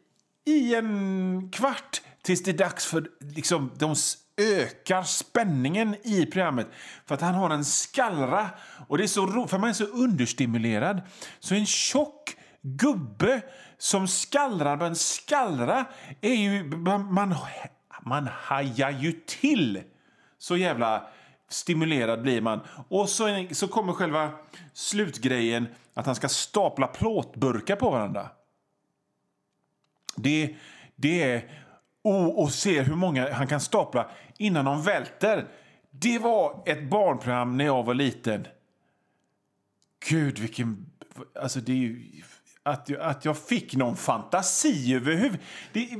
i 0.45 0.75
en 0.75 1.49
kvart 1.51 2.01
tills 2.21 2.43
det 2.43 2.51
är 2.51 2.57
dags 2.57 2.85
för... 2.85 3.09
Liksom, 3.19 3.71
de 3.77 3.95
ökar 4.37 5.03
spänningen 5.03 5.95
i 6.03 6.25
programmet 6.25 6.67
för 7.05 7.15
att 7.15 7.21
han 7.21 7.35
har 7.35 7.49
en 7.49 7.65
skallra. 7.65 8.49
Och 8.87 8.97
det 8.97 9.03
är 9.03 9.07
så 9.07 9.25
ro, 9.25 9.47
för 9.47 9.57
man 9.57 9.69
är 9.69 9.73
så 9.73 9.85
understimulerad. 9.85 11.01
Så 11.39 11.55
en 11.55 11.65
tjock 11.65 12.35
gubbe 12.61 13.41
som 13.77 14.07
skallrar 14.07 14.77
med 14.77 14.87
en 14.87 14.95
skallra 14.95 15.85
är 16.21 16.33
ju... 16.33 16.63
Man, 16.63 17.35
man 18.01 18.27
hajar 18.27 18.91
ju 18.91 19.11
till 19.11 19.83
så 20.37 20.57
jävla 20.57 21.07
stimulerad 21.49 22.21
blir 22.21 22.41
man. 22.41 22.59
Och 22.87 23.09
så, 23.09 23.47
så 23.51 23.67
kommer 23.67 23.93
själva 23.93 24.31
slutgrejen 24.73 25.67
att 25.93 26.05
han 26.05 26.15
ska 26.15 26.29
stapla 26.29 26.87
plåtburkar 26.87 27.75
på 27.75 27.89
varandra. 27.89 28.29
Det, 30.15 30.55
det 30.95 31.23
är... 31.23 31.59
Och, 32.03 32.41
och 32.41 32.51
se 32.51 32.81
hur 32.81 32.95
många 32.95 33.33
han 33.33 33.47
kan 33.47 33.61
stapla 33.61 34.09
innan 34.37 34.65
de 34.65 34.83
välter. 34.83 35.45
Det 35.91 36.19
var 36.19 36.63
ett 36.65 36.83
barnprogram 36.83 37.57
när 37.57 37.65
jag 37.65 37.83
var 37.83 37.93
liten. 37.93 38.47
Gud, 40.09 40.39
vilken... 40.39 40.85
Alltså, 41.41 41.59
det 41.59 41.71
är 41.71 41.75
ju, 41.75 42.01
att, 42.63 42.89
jag, 42.89 43.01
att 43.01 43.25
jag 43.25 43.37
fick 43.37 43.75
någon 43.75 43.95
fantasi 43.95 44.95
överhuvud... 44.95 45.39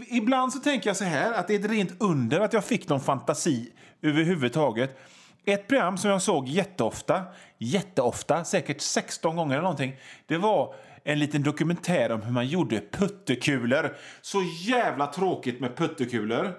Ibland 0.09 0.53
så 0.53 0.59
tänker 0.59 0.89
jag 0.89 0.97
så 0.97 1.03
här, 1.03 1.33
att 1.33 1.47
det 1.47 1.55
är 1.55 1.59
ett 1.59 1.71
rent 1.71 2.01
under 2.01 2.39
att 2.39 2.53
jag 2.53 2.65
fick 2.65 2.89
någon 2.89 3.01
fantasi 3.01 3.71
överhuvudtaget. 4.01 4.99
Ett 5.45 5.67
program 5.67 5.97
som 5.97 6.11
jag 6.11 6.21
såg 6.21 6.47
jätteofta, 6.47 7.23
jätteofta, 7.57 8.43
säkert 8.43 8.81
16 8.81 9.35
gånger 9.35 9.53
eller 9.53 9.61
någonting, 9.61 9.95
det 10.27 10.37
var 10.37 10.75
en 11.03 11.19
liten 11.19 11.43
dokumentär 11.43 12.11
om 12.11 12.21
hur 12.21 12.31
man 12.31 12.47
gjorde 12.47 12.81
puttekulor. 12.91 13.97
Så 14.21 14.37
jävla 14.67 15.07
tråkigt 15.07 15.59
med 15.59 15.77
puttekulor. 15.77 16.53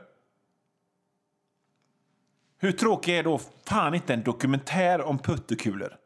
Hur 2.65 2.73
tråkig 2.73 3.19
är 3.19 3.23
då 3.23 3.41
fan 3.65 3.95
inte 3.95 4.15
en 4.15 4.23
dokumentär 4.23 5.03
om 5.03 5.19
puttekulor? 5.19 5.97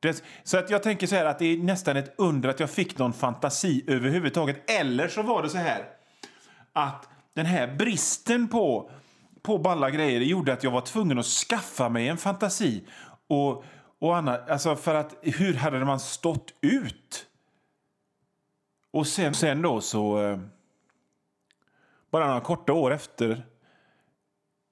Det, 0.00 0.22
så 0.44 0.58
att 0.58 0.70
jag 0.70 0.82
tänker 0.82 1.06
så 1.06 1.14
här 1.14 1.24
att 1.24 1.38
det 1.38 1.44
är 1.44 1.56
nästan 1.56 1.96
ett 1.96 2.14
under 2.18 2.48
att 2.48 2.60
jag 2.60 2.70
fick 2.70 2.98
någon 2.98 3.12
fantasi 3.12 3.84
överhuvudtaget. 3.86 4.70
Eller 4.70 5.08
så 5.08 5.22
var 5.22 5.42
det 5.42 5.48
så 5.48 5.58
här 5.58 5.84
att 6.72 7.08
den 7.34 7.46
här 7.46 7.76
bristen 7.76 8.48
på 8.48 8.90
på 9.42 9.58
balla 9.58 9.90
grejer 9.90 10.20
gjorde 10.20 10.52
att 10.52 10.64
jag 10.64 10.70
var 10.70 10.80
tvungen 10.80 11.18
att 11.18 11.26
skaffa 11.26 11.88
mig 11.88 12.08
en 12.08 12.16
fantasi. 12.16 12.84
Och, 13.26 13.64
och 13.98 14.16
annat. 14.16 14.50
Alltså 14.50 14.76
för 14.76 14.94
att 14.94 15.14
hur 15.22 15.54
hade 15.54 15.84
man 15.84 16.00
stått 16.00 16.54
ut? 16.60 17.26
Och 18.90 19.06
sen, 19.06 19.34
sen 19.34 19.62
då 19.62 19.80
så... 19.80 20.22
Eh, 20.22 20.38
bara 22.10 22.26
några 22.26 22.40
korta 22.40 22.72
år 22.72 22.92
efter 22.92 23.46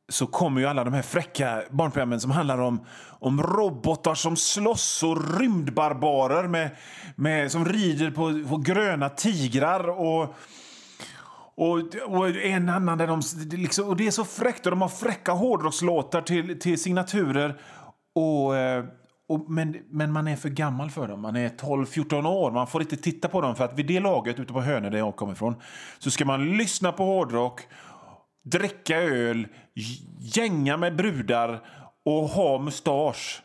så 0.09 0.27
kommer 0.27 0.61
ju 0.61 0.67
alla 0.67 0.85
de 0.85 0.95
här 0.95 1.03
fräcka 1.03 1.63
barnprogrammen 1.71 2.21
som 2.21 2.31
handlar 2.31 2.59
om, 2.59 2.87
om 3.09 3.43
robotar 3.43 4.15
som 4.15 4.37
slåss 4.37 5.03
och 5.03 5.39
rymdbarbarer 5.41 6.49
med, 6.49 6.71
med, 7.17 7.53
som 7.53 7.65
rider 7.65 8.11
på, 8.11 8.49
på 8.49 8.57
gröna 8.57 9.09
tigrar. 9.09 9.89
och 9.89 10.35
och, 11.61 11.79
och, 12.07 12.29
en 12.29 12.69
annan 12.69 12.99
där 12.99 13.07
de... 13.07 13.23
Liksom, 13.57 13.89
och 13.89 13.97
det 13.97 14.07
är 14.07 14.11
så 14.11 14.25
fräckt 14.25 14.67
och 14.67 14.71
de 14.71 14.83
har 14.83 14.89
fräcka 14.89 15.33
hårdrockslåtar 15.33 16.23
till, 16.23 16.61
till 16.61 16.83
signaturer. 16.83 17.61
Och, 18.15 18.57
eh, 18.57 18.85
och, 19.29 19.51
men, 19.51 19.77
men 19.91 20.13
man 20.13 20.29
är 20.29 20.37
för 20.37 20.49
gammal 20.49 20.91
för 20.91 21.09
dem. 21.09 21.21
Man 21.21 21.37
är 21.37 21.49
12-14 21.49 22.27
år. 22.27 22.51
Man 22.51 22.67
får 22.67 22.83
inte 22.83 22.97
titta 22.97 23.29
på 23.29 23.41
dem 23.41 23.57
för 23.57 23.65
att 23.65 23.79
vid 23.79 23.87
det 23.87 24.01
laget 24.01 24.41
ute 24.41 24.53
på 24.53 24.61
Hönö 24.61 24.91
där 24.91 24.99
jag 24.99 25.17
kommer 25.17 25.33
ifrån 25.33 25.55
så 25.99 26.11
ska 26.11 26.25
man 26.25 26.57
lyssna 26.57 26.93
på 26.93 27.05
hårdrock, 27.05 27.61
dricka 28.51 28.97
öl, 28.97 29.49
gänga 30.19 30.77
med 30.77 30.97
brudar 30.97 31.65
och 32.03 32.29
ha 32.29 32.59
mustasch. 32.59 33.43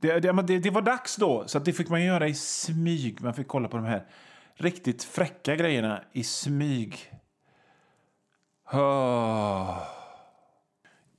Det, 0.00 0.20
det, 0.20 0.58
det, 0.58 0.70
var 0.70 0.82
dags 0.82 1.16
då, 1.16 1.44
så 1.46 1.58
det 1.58 1.72
fick 1.72 1.88
man 1.88 2.04
göra 2.04 2.28
i 2.28 2.34
smyg. 2.34 3.20
Man 3.20 3.34
fick 3.34 3.48
kolla 3.48 3.68
på 3.68 3.76
de 3.76 3.86
här 3.86 4.06
riktigt 4.54 5.04
fräcka 5.04 5.56
grejerna 5.56 6.02
i 6.12 6.24
smyg. 6.24 7.12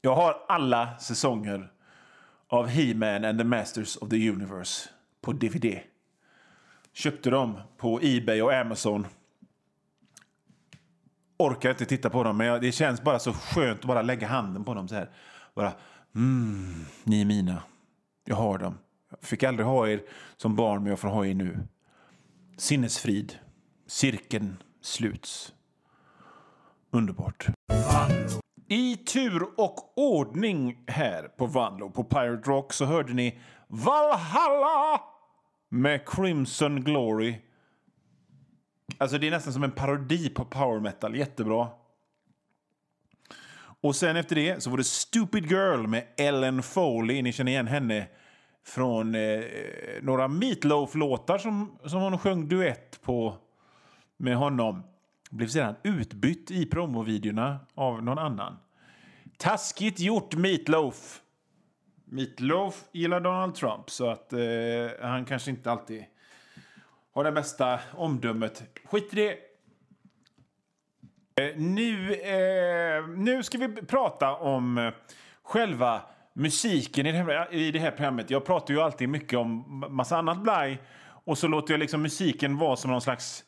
Jag 0.01 0.15
har 0.15 0.45
alla 0.47 0.97
säsonger 0.97 1.71
av 2.47 2.67
He-Man 2.67 3.25
and 3.25 3.39
the 3.39 3.43
Masters 3.43 3.97
of 3.97 4.09
the 4.09 4.29
Universe 4.29 4.89
på 5.21 5.33
DVD. 5.33 5.79
Köpte 6.93 7.29
dem 7.29 7.59
på 7.77 7.99
Ebay 8.01 8.41
och 8.41 8.53
Amazon. 8.53 9.07
Orkar 11.43 11.69
inte 11.69 11.85
titta 11.85 12.09
på 12.09 12.23
dem, 12.23 12.37
men 12.37 12.61
det 12.61 12.71
känns 12.71 13.01
bara 13.01 13.19
så 13.19 13.33
skönt 13.33 13.79
att 13.79 13.85
bara 13.85 14.01
lägga 14.01 14.27
handen 14.27 14.63
på 14.63 14.73
dem 14.73 14.87
så 14.87 14.95
här. 14.95 15.09
Bara, 15.55 15.73
mm, 16.15 16.85
ni 17.03 17.21
är 17.21 17.25
mina. 17.25 17.63
Jag 18.25 18.35
har 18.35 18.57
dem. 18.57 18.77
Jag 19.09 19.19
fick 19.29 19.43
aldrig 19.43 19.65
ha 19.67 19.87
er 19.87 20.01
som 20.37 20.55
barn, 20.55 20.83
men 20.83 20.89
jag 20.89 20.99
får 20.99 21.07
ha 21.07 21.25
er 21.25 21.33
nu. 21.33 21.59
Sinnesfrid. 22.57 23.35
Cirkeln 23.87 24.57
sluts. 24.81 25.53
Underbart. 26.91 27.47
I 28.67 28.95
tur 28.97 29.43
och 29.57 29.97
ordning 29.97 30.77
här 30.87 31.23
på 31.23 31.45
Vanlo 31.45 31.89
på 31.89 32.03
Pirate 32.03 32.49
Rock 32.49 32.73
så 32.73 32.85
hörde 32.85 33.13
ni 33.13 33.39
Valhalla 33.67 35.01
med 35.69 36.09
Crimson 36.09 36.83
Glory. 36.83 37.35
Alltså 38.97 39.17
det 39.17 39.27
är 39.27 39.31
nästan 39.31 39.53
som 39.53 39.63
en 39.63 39.71
parodi 39.71 40.29
på 40.29 40.45
power 40.45 40.79
metal. 40.79 41.15
Jättebra. 41.15 41.67
Och 43.81 43.95
sen 43.95 44.15
efter 44.15 44.35
det 44.35 44.63
så 44.63 44.69
var 44.69 44.77
det 44.77 44.83
Stupid 44.83 45.45
Girl 45.45 45.87
med 45.87 46.07
Ellen 46.17 46.63
Foley. 46.63 47.21
Ni 47.21 47.31
känner 47.31 47.51
igen 47.51 47.67
henne 47.67 48.07
från 48.65 49.15
eh, 49.15 49.41
några 50.01 50.27
Meatloaf-låtar 50.27 51.37
som, 51.37 51.77
som 51.85 52.01
hon 52.01 52.17
sjöng 52.17 52.47
duett 52.47 53.01
på 53.01 53.37
med 54.17 54.35
honom. 54.35 54.83
Blev 55.29 55.47
sedan 55.47 55.75
utbytt 55.83 56.51
i 56.51 56.65
promovideorna 56.65 57.59
av 57.73 58.03
någon 58.03 58.19
annan. 58.19 58.57
Taskigt 59.37 59.99
gjort, 59.99 60.35
Meatloaf! 60.35 61.21
Meatloaf 62.05 62.83
gillar 62.91 63.19
Donald 63.19 63.55
Trump, 63.55 63.89
så 63.89 64.09
att 64.09 64.33
eh, 64.33 64.39
han 65.01 65.25
kanske 65.25 65.51
inte 65.51 65.71
alltid 65.71 66.05
har 67.13 67.23
det 67.23 67.31
bästa 67.31 67.79
omdömet. 67.91 68.63
Skit 68.85 69.13
i 69.13 69.15
det. 69.15 69.37
Eh, 71.43 71.57
nu, 71.57 72.13
eh, 72.13 73.07
nu 73.07 73.43
ska 73.43 73.57
vi 73.57 73.67
prata 73.67 74.35
om 74.35 74.77
eh, 74.77 74.93
själva 75.43 76.01
musiken 76.33 77.05
i 77.05 77.11
det, 77.11 77.17
här, 77.17 77.53
i 77.53 77.71
det 77.71 77.79
här 77.79 77.91
programmet. 77.91 78.29
Jag 78.29 78.45
pratar 78.45 78.73
ju 78.73 78.81
alltid 78.81 79.09
mycket 79.09 79.39
om 79.39 79.85
massa 79.89 80.17
annat 80.17 80.37
blaj 80.37 80.81
och 81.05 81.37
så 81.37 81.47
låter 81.47 81.73
jag 81.73 81.79
liksom 81.79 82.01
musiken 82.01 82.57
vara 82.57 82.75
som 82.75 82.91
någon 82.91 83.01
slags 83.01 83.43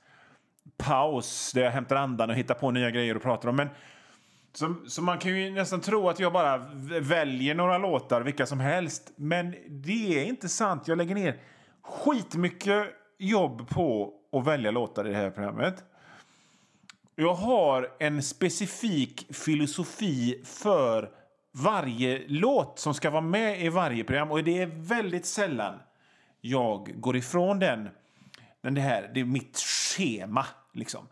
paus 0.77 1.51
där 1.51 1.61
jag 1.61 1.71
hämtar 1.71 1.95
andan 1.95 2.29
och 2.29 2.35
hittar 2.35 2.55
på 2.55 2.71
nya 2.71 2.91
grejer 2.91 3.15
och 3.15 3.21
pratar 3.21 3.49
om. 3.49 3.55
Men 3.55 3.69
så, 4.53 4.75
så, 4.87 5.01
man 5.01 5.17
kan 5.17 5.37
ju 5.37 5.51
nästan 5.51 5.81
tro 5.81 6.09
att 6.09 6.19
jag 6.19 6.33
bara 6.33 6.57
väljer 7.01 7.55
några 7.55 7.77
låtar, 7.77 8.21
vilka 8.21 8.45
som 8.45 8.59
helst. 8.59 9.11
Men 9.15 9.55
det 9.67 10.19
är 10.19 10.25
inte 10.25 10.49
sant. 10.49 10.87
Jag 10.87 10.97
lägger 10.97 11.15
ner 11.15 11.39
skitmycket 11.81 13.04
jobb 13.17 13.69
på 13.69 14.13
att 14.31 14.47
välja 14.47 14.71
låtar 14.71 15.07
i 15.07 15.11
det 15.11 15.17
här 15.17 15.29
programmet. 15.29 15.83
Jag 17.15 17.33
har 17.33 17.95
en 17.99 18.23
specifik 18.23 19.35
filosofi 19.35 20.41
för 20.45 21.11
varje 21.51 22.23
låt 22.27 22.79
som 22.79 22.93
ska 22.93 23.09
vara 23.09 23.21
med 23.21 23.61
i 23.61 23.69
varje 23.69 24.03
program. 24.03 24.31
Och 24.31 24.43
det 24.43 24.61
är 24.61 24.65
väldigt 24.65 25.25
sällan 25.25 25.79
jag 26.41 27.01
går 27.01 27.15
ifrån 27.15 27.59
den. 27.59 27.89
den 28.61 28.73
det 28.73 28.81
här, 28.81 29.11
det 29.13 29.19
är 29.19 29.25
mitt 29.25 29.57
schema, 29.57 30.45
liksom. 30.73 31.07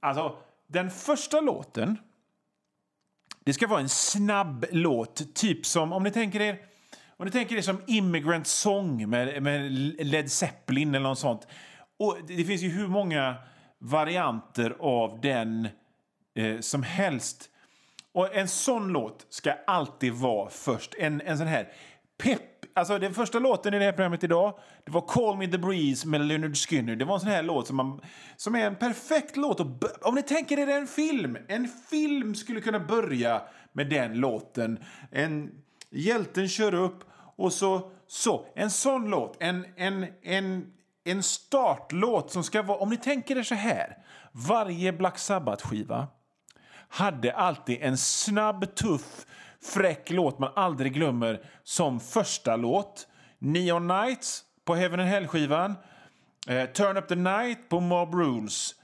Alltså, 0.00 0.36
den 0.66 0.90
första 0.90 1.40
låten 1.40 1.98
det 3.44 3.52
ska 3.54 3.66
vara 3.66 3.80
en 3.80 3.88
snabb 3.88 4.66
låt, 4.70 5.34
typ 5.34 5.66
som 5.66 5.92
om 5.92 6.02
ni 6.02 6.10
tänker 6.10 6.40
er 6.40 6.58
om 7.20 7.26
du 7.26 7.32
tänker 7.32 7.56
det 7.56 7.62
som 7.62 7.82
Immigrant 7.86 8.46
Song 8.46 9.10
med, 9.10 9.42
med 9.42 9.72
Led 10.06 10.32
Zeppelin 10.32 10.94
eller 10.94 11.08
något 11.08 11.18
sånt. 11.18 11.46
Och 11.98 12.18
det 12.26 12.44
finns 12.44 12.62
ju 12.62 12.68
hur 12.68 12.88
många 12.88 13.34
varianter 13.78 14.76
av 14.80 15.20
den 15.20 15.68
eh, 16.34 16.60
som 16.60 16.82
helst. 16.82 17.50
Och 18.12 18.36
en 18.36 18.48
sån 18.48 18.88
låt 18.88 19.26
ska 19.28 19.52
alltid 19.66 20.12
vara 20.12 20.50
först. 20.50 20.94
En, 20.98 21.20
en 21.20 21.38
sån 21.38 21.46
här 21.46 21.68
pepp. 22.22 22.40
Alltså 22.74 22.98
den 22.98 23.14
första 23.14 23.38
låten 23.38 23.74
i 23.74 23.78
det 23.78 23.84
här 23.84 23.92
programmet 23.92 24.24
idag 24.24 24.58
det 24.84 24.92
var 24.92 25.00
Call 25.00 25.36
Me 25.36 25.48
The 25.48 25.58
Breeze 25.58 26.08
med 26.08 26.20
Leonard 26.20 26.56
Skinner. 26.56 26.96
Det 26.96 27.04
var 27.04 27.14
en 27.14 27.20
sån 27.20 27.30
här 27.30 27.42
låt 27.42 27.66
som, 27.66 27.76
man, 27.76 28.00
som 28.36 28.54
är 28.54 28.66
en 28.66 28.76
perfekt 28.76 29.36
låt. 29.36 29.60
Om 30.02 30.14
ni 30.14 30.22
tänker 30.22 30.58
er 30.58 30.68
en 30.68 30.86
film. 30.86 31.38
En 31.48 31.68
film 31.90 32.34
skulle 32.34 32.60
kunna 32.60 32.80
börja 32.80 33.42
med 33.72 33.90
den 33.90 34.14
låten. 34.14 34.78
En, 35.10 35.50
hjälten 35.90 36.48
kör 36.48 36.74
upp 36.74 37.09
och 37.40 37.52
så... 37.52 37.90
Så, 38.06 38.46
en 38.54 38.70
sån 38.70 39.10
låt. 39.10 39.36
En, 39.40 39.66
en, 39.76 40.06
en, 40.22 40.72
en 41.04 41.22
startlåt 41.22 42.30
som 42.30 42.44
ska 42.44 42.62
vara... 42.62 42.78
Om 42.78 42.90
ni 42.90 42.96
tänker 42.96 43.36
er 43.38 43.42
så 43.42 43.54
här. 43.54 43.98
Varje 44.32 44.92
Black 44.92 45.18
Sabbath-skiva 45.18 46.06
hade 46.88 47.32
alltid 47.32 47.78
en 47.82 47.98
snabb, 47.98 48.74
tuff, 48.74 49.26
fräck 49.62 50.10
låt 50.10 50.38
man 50.38 50.52
aldrig 50.56 50.94
glömmer 50.94 51.44
som 51.62 52.00
första 52.00 52.56
låt. 52.56 53.08
Neon 53.38 53.86
Nights 53.86 54.44
på 54.64 54.74
Heaven 54.74 55.00
and 55.00 55.08
Hell-skivan. 55.08 55.74
Eh, 56.48 56.70
Turn 56.70 56.96
Up 56.96 57.08
The 57.08 57.14
Night 57.14 57.68
på 57.68 57.80
Mob 57.80 58.14
Rules. 58.14 58.74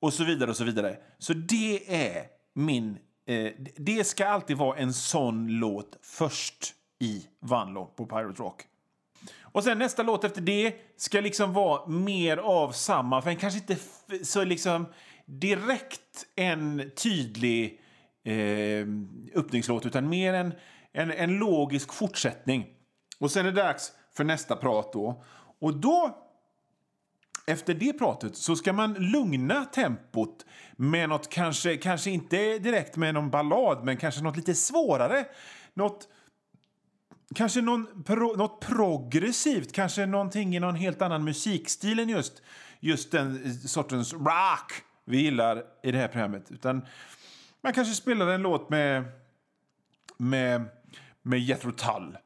Och 0.00 0.12
så 0.12 0.24
vidare 0.24 0.50
och 0.50 0.56
så 0.56 0.64
vidare. 0.64 0.96
Så 1.18 1.32
det 1.32 1.94
är 1.94 2.24
min... 2.54 2.98
Eh, 3.26 3.52
det 3.76 4.04
ska 4.04 4.26
alltid 4.26 4.56
vara 4.56 4.78
en 4.78 4.92
sån 4.92 5.48
låt 5.48 5.98
först 6.02 6.74
i 7.00 7.26
Vanlo 7.40 7.86
på 7.86 8.06
Pirate 8.06 8.42
Rock. 8.42 8.62
Och 9.52 9.64
sen 9.64 9.78
nästa 9.78 10.02
låt 10.02 10.24
efter 10.24 10.40
det 10.40 10.74
ska 10.96 11.20
liksom 11.20 11.52
vara 11.52 11.86
mer 11.86 12.36
av 12.36 12.72
samma, 12.72 13.22
för 13.22 13.30
en 13.30 13.36
kanske 13.36 13.58
inte 13.58 13.76
så 14.24 14.44
liksom 14.44 14.86
direkt 15.26 16.26
en 16.36 16.90
tydlig 16.96 17.80
eh, 18.24 18.86
öppningslåt 19.34 19.86
utan 19.86 20.08
mer 20.08 20.34
en, 20.34 20.54
en, 20.92 21.10
en 21.10 21.38
logisk 21.38 21.92
fortsättning. 21.92 22.66
Och 23.18 23.30
sen 23.30 23.46
är 23.46 23.52
det 23.52 23.62
dags 23.62 23.92
för 24.12 24.24
nästa 24.24 24.56
prat 24.56 24.92
då. 24.92 25.24
Och 25.60 25.76
då, 25.76 26.18
efter 27.46 27.74
det 27.74 27.92
pratet, 27.92 28.36
så 28.36 28.56
ska 28.56 28.72
man 28.72 28.94
lugna 28.94 29.64
tempot 29.64 30.46
med 30.76 31.08
något 31.08 31.28
kanske, 31.28 31.76
kanske 31.76 32.10
inte 32.10 32.58
direkt 32.58 32.96
med 32.96 33.14
någon 33.14 33.30
ballad, 33.30 33.84
men 33.84 33.96
kanske 33.96 34.22
något 34.22 34.36
lite 34.36 34.54
svårare. 34.54 35.24
Något 35.74 36.08
Kanske 37.34 37.60
någon 37.60 38.04
pro, 38.04 38.36
något 38.36 38.60
progressivt, 38.60 39.72
kanske 39.72 40.06
någonting 40.06 40.56
i 40.56 40.60
någon 40.60 40.74
helt 40.74 41.02
annan 41.02 41.24
musikstil 41.24 41.98
än 41.98 42.08
just, 42.08 42.42
just 42.80 43.10
den 43.10 43.54
sortens 43.54 44.12
rock 44.12 44.72
vi 45.04 45.20
gillar 45.20 45.64
i 45.82 45.92
det 45.92 45.98
här 45.98 46.08
programmet. 46.08 46.50
Utan 46.50 46.86
man 47.60 47.72
kanske 47.72 47.94
spelar 47.94 48.26
en 48.26 48.42
låt 48.42 48.70
med, 48.70 49.04
med, 50.16 50.64
med 51.22 51.40
Jethro 51.40 51.72
Tull 51.72 52.18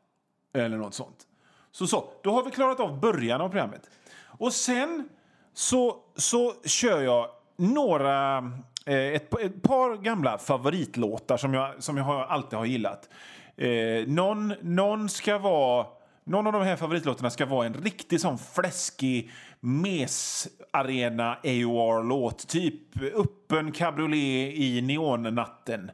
eller 0.52 0.76
något 0.76 0.94
sånt. 0.94 1.26
Så, 1.72 1.86
så, 1.86 2.12
då 2.22 2.30
har 2.30 2.44
vi 2.44 2.50
klarat 2.50 2.80
av 2.80 3.00
början 3.00 3.40
av 3.40 3.48
programmet. 3.48 3.90
Och 4.22 4.52
sen 4.52 5.08
så, 5.54 5.96
så 6.16 6.54
kör 6.64 7.02
jag 7.02 7.28
några, 7.56 8.38
eh, 8.86 8.96
ett, 8.96 9.34
ett, 9.40 9.62
par 9.62 9.96
gamla 9.96 10.38
favoritlåtar 10.38 11.36
som 11.36 11.54
jag, 11.54 11.82
som 11.82 11.96
jag 11.96 12.06
alltid 12.08 12.58
har 12.58 12.66
gillat. 12.66 13.08
Eh, 13.56 14.06
någon, 14.06 14.54
någon 14.62 15.08
ska 15.08 15.38
vara... 15.38 15.86
Någon 16.26 16.46
av 16.46 16.52
de 16.52 16.62
här 16.62 16.76
favoritlåtarna 16.76 17.30
ska 17.30 17.46
vara 17.46 17.66
en 17.66 17.74
riktig 17.74 18.20
sån 18.20 18.38
fläskig 18.38 19.30
mes-arena 19.60 21.32
AOR-låt. 21.44 22.48
Typ 22.48 23.02
öppen 23.14 23.72
cabriolet 23.72 24.54
i 24.54 24.80
neonnatten. 24.82 25.90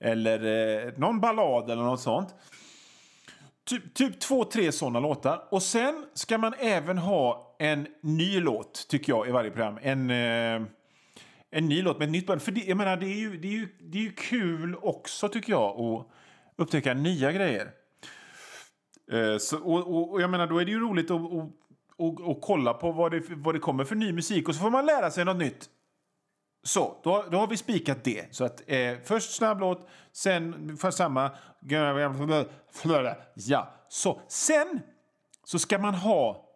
Eller 0.00 0.38
eh, 0.86 0.92
någon 0.96 1.20
ballad 1.20 1.70
eller 1.70 1.82
något 1.82 2.00
sånt. 2.00 2.34
Typ, 3.64 3.94
typ 3.94 4.20
två, 4.20 4.44
tre 4.44 4.72
såna 4.72 5.00
låtar. 5.00 5.44
Och 5.50 5.62
sen 5.62 6.06
ska 6.14 6.38
man 6.38 6.54
även 6.58 6.98
ha 6.98 7.56
en 7.58 7.86
ny 8.00 8.40
låt, 8.40 8.86
tycker 8.88 9.12
jag, 9.12 9.28
i 9.28 9.30
varje 9.30 9.50
program. 9.50 9.78
En, 9.82 10.10
eh, 10.10 10.68
en 11.50 11.68
ny 11.68 11.82
låt 11.82 11.98
med 11.98 12.06
ett 12.06 12.12
nytt 12.12 12.26
band. 12.26 12.42
För 12.42 12.52
det, 12.52 12.60
jag 12.60 12.76
menar, 12.76 12.96
det 12.96 13.06
är 13.06 13.18
ju, 13.18 13.36
det 13.36 13.48
är 13.48 13.52
ju, 13.52 13.68
det 13.80 13.98
är 13.98 14.02
ju 14.02 14.12
kul 14.12 14.76
också, 14.82 15.28
tycker 15.28 15.52
jag, 15.52 15.78
Och, 15.78 16.10
upptäcka 16.56 16.94
nya 16.94 17.32
grejer. 17.32 17.70
Eh, 19.12 19.38
så, 19.38 19.58
och, 19.58 19.94
och, 19.94 20.12
och, 20.12 20.22
jag 20.22 20.30
menar, 20.30 20.46
då 20.46 20.58
är 20.58 20.64
det 20.64 20.70
ju 20.70 20.80
roligt 20.80 21.10
att 21.10 21.20
och, 21.20 21.50
och, 21.96 22.20
och 22.20 22.40
kolla 22.40 22.74
på 22.74 22.92
vad 22.92 23.12
det, 23.12 23.22
vad 23.28 23.54
det 23.54 23.58
kommer 23.58 23.84
för 23.84 23.94
ny 23.94 24.12
musik 24.12 24.48
och 24.48 24.54
så 24.54 24.60
får 24.60 24.70
man 24.70 24.86
lära 24.86 25.10
sig 25.10 25.24
något 25.24 25.36
nytt. 25.36 25.70
Så, 26.62 27.00
då, 27.02 27.24
då 27.30 27.38
har 27.38 27.46
vi 27.46 27.56
spikat 27.56 28.04
det. 28.04 28.34
Så 28.34 28.44
att 28.44 28.62
eh, 28.66 28.94
först 29.04 29.34
snabblåt, 29.34 29.88
sen 30.12 30.76
för 30.76 30.90
samma... 30.90 31.30
Ja, 33.34 33.74
så. 33.88 34.20
Sen 34.28 34.80
så 35.44 35.58
ska 35.58 35.78
man 35.78 35.94
ha 35.94 36.48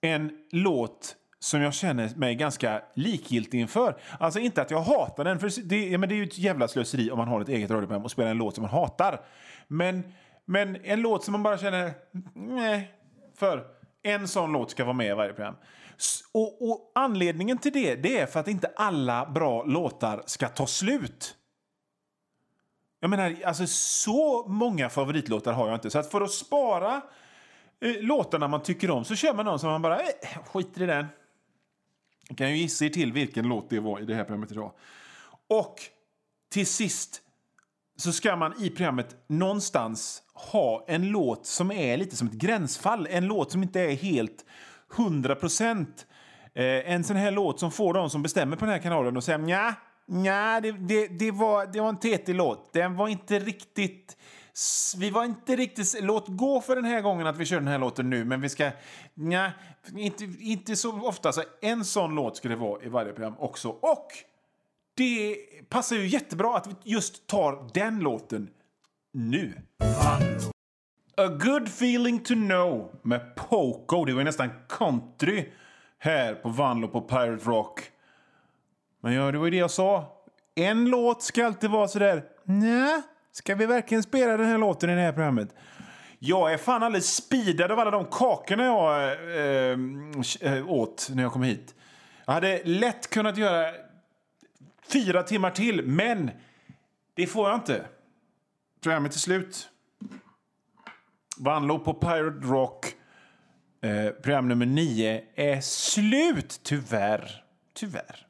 en 0.00 0.30
låt 0.50 1.16
som 1.40 1.62
jag 1.62 1.74
känner 1.74 2.10
mig 2.16 2.34
ganska 2.34 2.82
likgiltig 2.94 3.60
inför. 3.60 4.00
Alltså 4.18 4.40
inte 4.40 4.62
att 4.62 4.70
jag 4.70 4.80
hatar 4.80 5.24
den, 5.24 5.38
för 5.38 5.62
det, 5.62 5.88
ja, 5.88 5.98
men 5.98 6.08
det 6.08 6.14
är 6.14 6.16
ju 6.16 6.24
ett 6.24 6.38
jävla 6.38 6.68
slöseri 6.68 7.10
om 7.10 7.18
man 7.18 7.28
har 7.28 7.40
ett 7.40 7.48
eget 7.48 7.70
radioprogram 7.70 8.04
och 8.04 8.10
spelar 8.10 8.30
en 8.30 8.38
låt 8.38 8.54
som 8.54 8.62
man 8.62 8.70
hatar. 8.70 9.20
Men, 9.68 10.12
men 10.44 10.76
en 10.84 11.00
låt 11.00 11.24
som 11.24 11.32
man 11.32 11.42
bara 11.42 11.58
känner, 11.58 11.92
nej, 12.34 12.94
för. 13.36 13.64
En 14.02 14.28
sån 14.28 14.52
låt 14.52 14.70
ska 14.70 14.84
vara 14.84 14.94
med 14.94 15.06
i 15.06 15.14
varje 15.14 15.32
program. 15.32 15.54
Och, 16.32 16.70
och, 16.70 16.92
anledningen 16.94 17.58
till 17.58 17.72
det, 17.72 17.94
det 17.94 18.18
är 18.18 18.26
för 18.26 18.40
att 18.40 18.48
inte 18.48 18.70
alla 18.76 19.26
bra 19.26 19.64
låtar 19.64 20.22
ska 20.26 20.48
ta 20.48 20.66
slut. 20.66 21.34
Jag 23.00 23.10
menar, 23.10 23.36
alltså 23.44 23.66
så 23.66 24.46
många 24.48 24.88
favoritlåtar 24.88 25.52
har 25.52 25.68
jag 25.68 25.76
inte. 25.76 25.90
Så 25.90 25.98
att 25.98 26.10
för 26.10 26.20
att 26.20 26.30
spara 26.30 27.00
eh, 27.80 27.92
låtarna 28.00 28.48
man 28.48 28.62
tycker 28.62 28.90
om 28.90 29.04
så 29.04 29.14
kör 29.14 29.34
man 29.34 29.44
någon 29.44 29.58
som 29.58 29.70
man 29.70 29.82
bara, 29.82 30.00
eh, 30.00 30.06
skiter 30.46 30.82
i 30.82 30.86
den. 30.86 31.06
Ni 32.28 32.36
kan 32.36 32.50
ju 32.50 32.56
gissa 32.56 32.84
er 32.84 32.88
till 32.88 33.12
vilken 33.12 33.48
låt 33.48 33.70
det 33.70 33.80
var 33.80 34.00
i 34.00 34.04
det 34.04 34.14
här 34.14 34.24
programmet 34.24 34.52
idag. 34.52 34.72
Och 35.48 35.76
till 36.50 36.66
sist 36.66 37.22
så 37.96 38.12
ska 38.12 38.36
man 38.36 38.62
i 38.62 38.70
programmet 38.70 39.16
någonstans 39.26 40.22
ha 40.34 40.84
en 40.88 41.08
låt 41.08 41.46
som 41.46 41.70
är 41.70 41.96
lite 41.96 42.16
som 42.16 42.28
ett 42.28 42.34
gränsfall. 42.34 43.06
En 43.10 43.26
låt 43.26 43.52
som 43.52 43.62
inte 43.62 43.80
är 43.80 43.94
helt 43.94 44.44
100 44.96 45.34
procent 45.34 46.06
Eh, 46.58 46.92
en 46.92 47.04
sån 47.04 47.16
här 47.16 47.30
låt 47.30 47.60
som 47.60 47.70
får 47.70 47.94
de 47.94 48.10
som 48.10 48.22
bestämmer 48.22 48.56
på 48.56 48.64
den 48.64 48.74
här 48.74 48.80
kanalen 48.80 49.16
att 49.16 49.24
säga 49.24 49.38
nja, 49.38 49.74
nja 50.06 50.60
det, 50.60 50.72
det, 50.72 51.06
det, 51.06 51.30
var, 51.30 51.66
det 51.66 51.80
var 51.80 51.88
en 51.88 51.96
tetig 51.96 52.34
låt. 52.34 52.72
Den 52.72 52.96
var 52.96 53.08
inte 53.08 53.38
riktigt... 53.38 54.16
Vi 54.96 55.10
var 55.10 55.24
inte 55.24 55.56
riktigt... 55.56 55.96
Låt 56.00 56.28
gå 56.28 56.60
för 56.60 56.76
den 56.76 56.84
här 56.84 57.00
gången 57.00 57.26
att 57.26 57.36
vi 57.36 57.44
kör 57.44 57.56
den 57.56 57.68
här 57.68 57.78
låten 57.78 58.10
nu, 58.10 58.24
men 58.24 58.40
vi 58.40 58.48
ska... 58.48 58.70
Nja, 59.14 59.52
inte, 59.96 60.24
inte 60.24 60.76
så 60.76 61.08
ofta. 61.08 61.32
Så 61.32 61.42
en 61.60 61.84
sån 61.84 62.14
låt 62.14 62.36
ska 62.36 62.48
det 62.48 62.56
vara 62.56 62.82
i 62.82 62.88
varje 62.88 63.12
program 63.12 63.34
också. 63.38 63.68
Och 63.68 64.06
det 64.96 65.36
passar 65.68 65.96
ju 65.96 66.06
jättebra 66.06 66.56
att 66.56 66.66
vi 66.66 66.74
just 66.84 67.26
tar 67.26 67.70
den 67.74 67.98
låten 67.98 68.50
nu. 69.12 69.54
A 71.16 71.26
good 71.26 71.68
feeling 71.68 72.18
to 72.18 72.34
know 72.34 72.90
med 73.02 73.34
Poco. 73.36 74.04
Det 74.04 74.12
var 74.12 74.20
ju 74.20 74.24
nästan 74.24 74.50
country 74.68 75.52
här 75.98 76.34
på 76.34 76.48
Vanlo 76.48 76.88
på 76.88 77.00
Pirate 77.00 77.44
Rock. 77.44 77.80
Men 79.00 79.12
ja, 79.12 79.32
det 79.32 79.38
var 79.38 79.44
ju 79.44 79.50
det 79.50 79.56
jag 79.56 79.70
sa. 79.70 80.04
En 80.54 80.84
låt 80.84 81.22
ska 81.22 81.46
alltid 81.46 81.70
vara 81.70 81.88
sådär... 81.88 82.24
Nja, 82.44 83.02
ska 83.38 83.54
vi 83.54 83.66
verkligen 83.66 84.02
spela 84.02 84.36
den 84.36 84.46
här 84.46 84.58
låten 84.58 84.90
i 84.90 84.94
det 84.94 85.00
här 85.00 85.12
programmet? 85.12 85.54
Jag 86.18 86.52
är 86.52 86.56
fan 86.56 86.82
alldeles 86.82 87.14
speedad 87.14 87.72
av 87.72 87.78
alla 87.78 87.90
de 87.90 88.04
kakorna 88.04 88.64
jag 88.64 89.12
eh, 89.12 89.78
eh, 90.40 90.70
åt 90.70 91.08
när 91.14 91.22
jag 91.22 91.32
kom 91.32 91.42
hit. 91.42 91.74
Jag 92.24 92.32
hade 92.32 92.62
lätt 92.64 93.10
kunnat 93.10 93.36
göra 93.36 93.72
fyra 94.92 95.22
timmar 95.22 95.50
till, 95.50 95.86
men 95.86 96.30
det 97.14 97.26
får 97.26 97.48
jag 97.48 97.58
inte. 97.58 97.86
Programmet 98.82 99.14
är 99.14 99.18
slut. 99.18 99.68
Vanlo 101.38 101.78
på 101.78 101.94
Pirate 101.94 102.46
Rock. 102.46 102.86
Eh, 103.80 104.10
program 104.10 104.48
nummer 104.48 104.66
nio 104.66 105.24
är 105.34 105.60
slut, 105.60 106.60
tyvärr. 106.62 107.44
Tyvärr. 107.74 108.27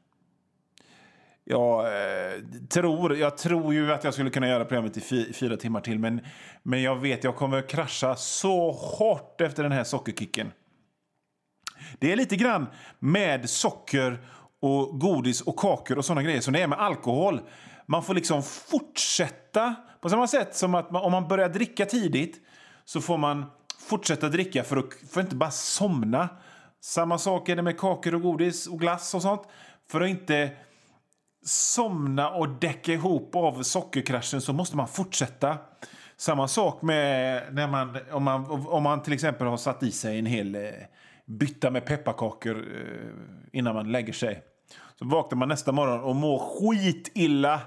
Jag, 1.50 1.86
eh, 1.86 2.40
tror, 2.68 3.16
jag 3.16 3.36
tror 3.36 3.74
ju 3.74 3.92
att 3.92 4.04
jag 4.04 4.14
skulle 4.14 4.30
kunna 4.30 4.48
göra 4.48 4.64
programmet 4.64 5.12
i 5.12 5.32
fyra 5.32 5.56
timmar 5.56 5.80
till 5.80 5.98
men, 5.98 6.20
men 6.62 6.82
jag 6.82 6.96
vet 6.96 7.24
jag 7.24 7.36
kommer 7.36 7.68
krascha 7.68 8.16
så 8.16 8.70
hårt 8.70 9.40
efter 9.40 9.62
den 9.62 9.72
här 9.72 9.84
sockerkicken. 9.84 10.52
Det 11.98 12.12
är 12.12 12.16
lite 12.16 12.36
grann 12.36 12.66
med 12.98 13.50
socker 13.50 14.18
och 14.60 15.00
godis 15.00 15.40
och 15.40 15.56
kakor 15.56 15.98
och 15.98 16.04
sådana 16.04 16.22
grejer 16.22 16.40
som 16.40 16.52
det 16.52 16.62
är 16.62 16.66
med 16.66 16.78
alkohol. 16.78 17.40
Man 17.86 18.02
får 18.02 18.14
liksom 18.14 18.42
fortsätta 18.42 19.74
på 20.00 20.08
samma 20.08 20.26
sätt 20.26 20.56
som 20.56 20.74
att 20.74 20.90
man, 20.90 21.02
om 21.02 21.12
man 21.12 21.28
börjar 21.28 21.48
dricka 21.48 21.86
tidigt 21.86 22.36
så 22.84 23.00
får 23.00 23.18
man 23.18 23.46
fortsätta 23.88 24.28
dricka 24.28 24.64
för 24.64 24.76
att, 24.76 24.94
för 25.10 25.20
att 25.20 25.26
inte 25.26 25.36
bara 25.36 25.50
somna. 25.50 26.28
Samma 26.80 27.18
sak 27.18 27.48
är 27.48 27.56
det 27.56 27.62
med 27.62 27.78
kakor 27.78 28.14
och 28.14 28.22
godis 28.22 28.66
och 28.66 28.80
glass 28.80 29.14
och 29.14 29.22
sånt. 29.22 29.42
För 29.90 30.00
att 30.00 30.08
inte 30.08 30.50
somna 31.44 32.30
och 32.30 32.48
däcka 32.48 32.92
ihop 32.92 33.36
av 33.36 33.62
sockerkraschen 33.62 34.40
så 34.40 34.52
måste 34.52 34.76
man 34.76 34.88
fortsätta. 34.88 35.58
Samma 36.16 36.48
sak 36.48 36.82
med 36.82 37.42
när 37.54 37.68
man, 37.68 37.98
om, 38.10 38.22
man, 38.22 38.66
om 38.66 38.82
man 38.82 39.02
till 39.02 39.12
exempel 39.12 39.46
har 39.46 39.56
satt 39.56 39.82
i 39.82 39.90
sig 39.90 40.18
en 40.18 40.26
hel 40.26 40.54
eh, 40.54 40.70
bytta 41.26 41.70
med 41.70 41.86
pepparkakor 41.86 42.56
eh, 42.56 43.58
innan 43.58 43.74
man 43.74 43.92
lägger 43.92 44.12
sig. 44.12 44.42
Så 44.98 45.04
vaknar 45.04 45.36
man 45.38 45.48
nästa 45.48 45.72
morgon 45.72 46.00
och 46.00 46.16
mår 46.16 46.38
skitilla 46.38 47.60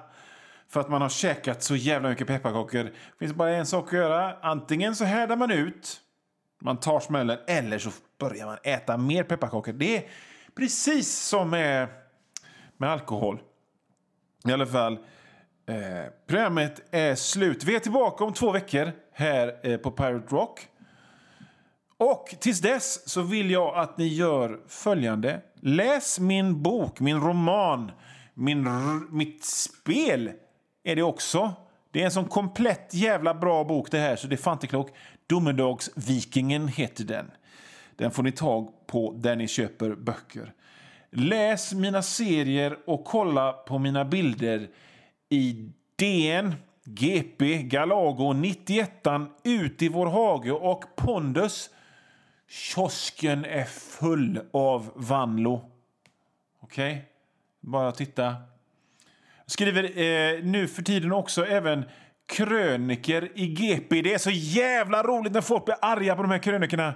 för 0.70 0.80
att 0.80 0.90
man 0.90 1.02
har 1.02 1.10
käkat 1.10 1.64
så 1.64 1.76
jävla 1.76 2.10
mycket 2.10 2.28
pepparkakor. 2.28 2.84
Det 2.84 2.94
finns 3.20 3.34
bara 3.34 3.50
en 3.50 3.66
sak 3.66 3.88
att 3.88 3.94
göra. 3.94 4.36
Antingen 4.42 4.96
så 4.96 5.06
härdar 5.06 5.36
man 5.36 5.52
ut, 5.52 6.02
man 6.62 6.78
tar 6.78 7.00
smällen, 7.00 7.38
eller 7.48 7.80
så 7.80 7.92
börjar 8.20 8.46
man 8.46 8.58
äta 8.64 8.98
mer 8.98 9.24
pepparkakor. 9.24 9.74
Det 9.74 9.98
är 9.98 10.04
precis 10.56 11.20
som 11.20 11.50
med, 11.50 11.88
med 12.78 12.90
alkohol. 12.90 13.40
I 14.48 14.52
alla 14.52 14.66
fall, 14.66 14.94
eh, 15.66 16.12
programmet 16.28 16.82
är 16.92 17.16
slut. 17.16 17.64
Vi 17.64 17.76
är 17.76 17.80
tillbaka 17.80 18.24
om 18.24 18.34
två 18.34 18.52
veckor 18.52 18.92
här 19.14 19.56
eh, 19.64 19.78
på 19.78 19.92
Pirate 19.92 20.36
Rock. 20.36 20.68
Och 21.98 22.36
tills 22.40 22.60
dess 22.60 23.10
så 23.10 23.22
vill 23.22 23.52
jag 23.52 23.76
att 23.76 23.98
ni 23.98 24.08
gör 24.08 24.60
följande. 24.68 25.42
Läs 25.60 26.20
min 26.20 26.62
bok, 26.64 27.00
min 27.00 27.22
roman, 27.22 27.92
min, 28.34 28.68
mitt 29.12 29.46
spel 29.46 30.32
är 30.84 30.96
det 30.96 31.04
också. 31.04 31.54
Det 31.92 32.02
är 32.02 32.06
en 32.06 32.12
sån 32.12 32.26
komplett 32.26 32.94
jävla 32.94 33.34
bra 33.34 33.64
bok 33.64 33.92
det 33.92 34.00
här 34.00 34.16
så 34.16 34.28
det 34.28 34.36
är 34.36 34.38
fan 34.38 34.54
inte 34.54 34.68
klokt. 34.68 34.94
Domedagsvikingen 35.28 36.68
heter 36.68 37.04
den. 37.04 37.32
Den 37.96 38.12
får 38.12 38.24
ni 38.24 38.32
tag 38.32 38.88
på 38.88 39.14
där 39.18 39.36
ni 39.36 39.48
köper 39.48 39.96
böcker. 39.96 40.54
Läs 41.12 41.74
mina 41.74 42.02
serier 42.02 42.78
och 42.86 43.06
kolla 43.06 43.54
på 43.54 43.80
mina 43.80 44.06
bilder 44.06 44.68
i 45.30 45.72
DN, 45.96 46.56
GP, 46.84 47.64
Galago, 47.64 48.34
91 48.34 49.08
Ut 49.44 49.82
i 49.82 49.90
vår 49.90 50.06
hage 50.06 50.52
och 50.52 50.96
Pondus. 50.96 51.70
Kiosken 52.48 53.46
är 53.46 53.64
full 53.66 54.40
av 54.54 54.92
Vanlo. 54.96 55.72
Okej? 56.60 56.92
Okay? 56.92 57.02
Bara 57.60 57.92
titta. 57.92 58.36
Skriver 59.46 59.84
eh, 59.84 60.44
nu 60.44 60.68
för 60.68 60.82
tiden 60.82 61.12
också 61.12 61.46
även 61.46 61.86
kröniker 62.26 63.32
i 63.36 63.48
GP. 63.48 64.02
Det 64.02 64.14
är 64.14 64.18
så 64.18 64.32
jävla 64.32 65.04
roligt 65.04 65.34
när 65.34 65.42
folk 65.42 65.66
blir 65.66 65.76
arga 65.82 66.16
på 66.16 66.22
de 66.22 66.32
här 66.32 66.40
krönikerna. 66.40 66.94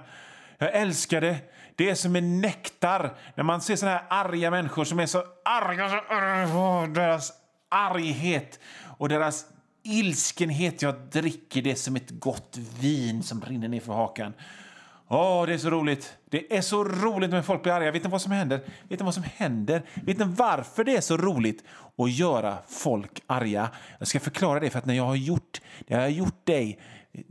Jag 0.58 0.74
älskar 0.74 1.20
det. 1.20 1.36
Det 1.76 1.90
är 1.90 1.94
som 1.94 2.16
en 2.16 2.40
nektar 2.40 3.16
när 3.34 3.44
man 3.44 3.60
ser 3.60 3.76
såna 3.76 3.92
här 3.92 4.04
arga 4.08 4.50
människor 4.50 4.84
som 4.84 4.98
är 5.00 5.06
så 5.06 5.24
arga. 5.44 5.88
Så, 5.88 5.96
oh, 5.96 6.88
deras 6.88 7.32
arghet 7.68 8.60
och 8.98 9.08
deras 9.08 9.46
ilskenhet. 9.82 10.82
Jag 10.82 10.94
dricker 10.94 11.62
det 11.62 11.76
som 11.76 11.96
ett 11.96 12.10
gott 12.10 12.56
vin 12.80 13.22
som 13.22 13.40
rinner 13.40 13.68
ner 13.68 13.80
för 13.80 13.92
hakan. 13.92 14.32
Åh, 15.08 15.42
oh, 15.42 15.46
det 15.46 15.54
är 15.54 15.58
så 15.58 15.70
roligt. 15.70 16.16
Det 16.30 16.56
är 16.56 16.60
så 16.60 16.84
roligt 16.84 17.30
när 17.30 17.42
folk 17.42 17.62
blir 17.62 17.72
arga. 17.72 17.90
Vet 17.90 18.04
ni 18.04 18.10
vad 18.10 18.22
som 18.22 18.32
händer? 18.32 18.60
Vet 18.88 19.00
ni 19.00 19.04
vad 19.04 19.14
som 19.14 19.24
händer? 19.36 19.82
Vet 19.94 20.18
ni 20.18 20.24
varför 20.24 20.84
det 20.84 20.96
är 20.96 21.00
så 21.00 21.16
roligt 21.16 21.64
att 21.98 22.12
göra 22.12 22.58
folk 22.68 23.22
arga? 23.26 23.68
Jag 23.98 24.08
ska 24.08 24.20
förklara 24.20 24.60
det 24.60 24.70
för 24.70 24.78
att 24.78 24.86
när 24.86 24.94
jag 24.94 25.06
har 25.06 25.16
gjort, 25.16 25.60
när 25.86 25.96
jag 25.96 26.04
har 26.04 26.10
gjort 26.10 26.46
dig 26.46 26.80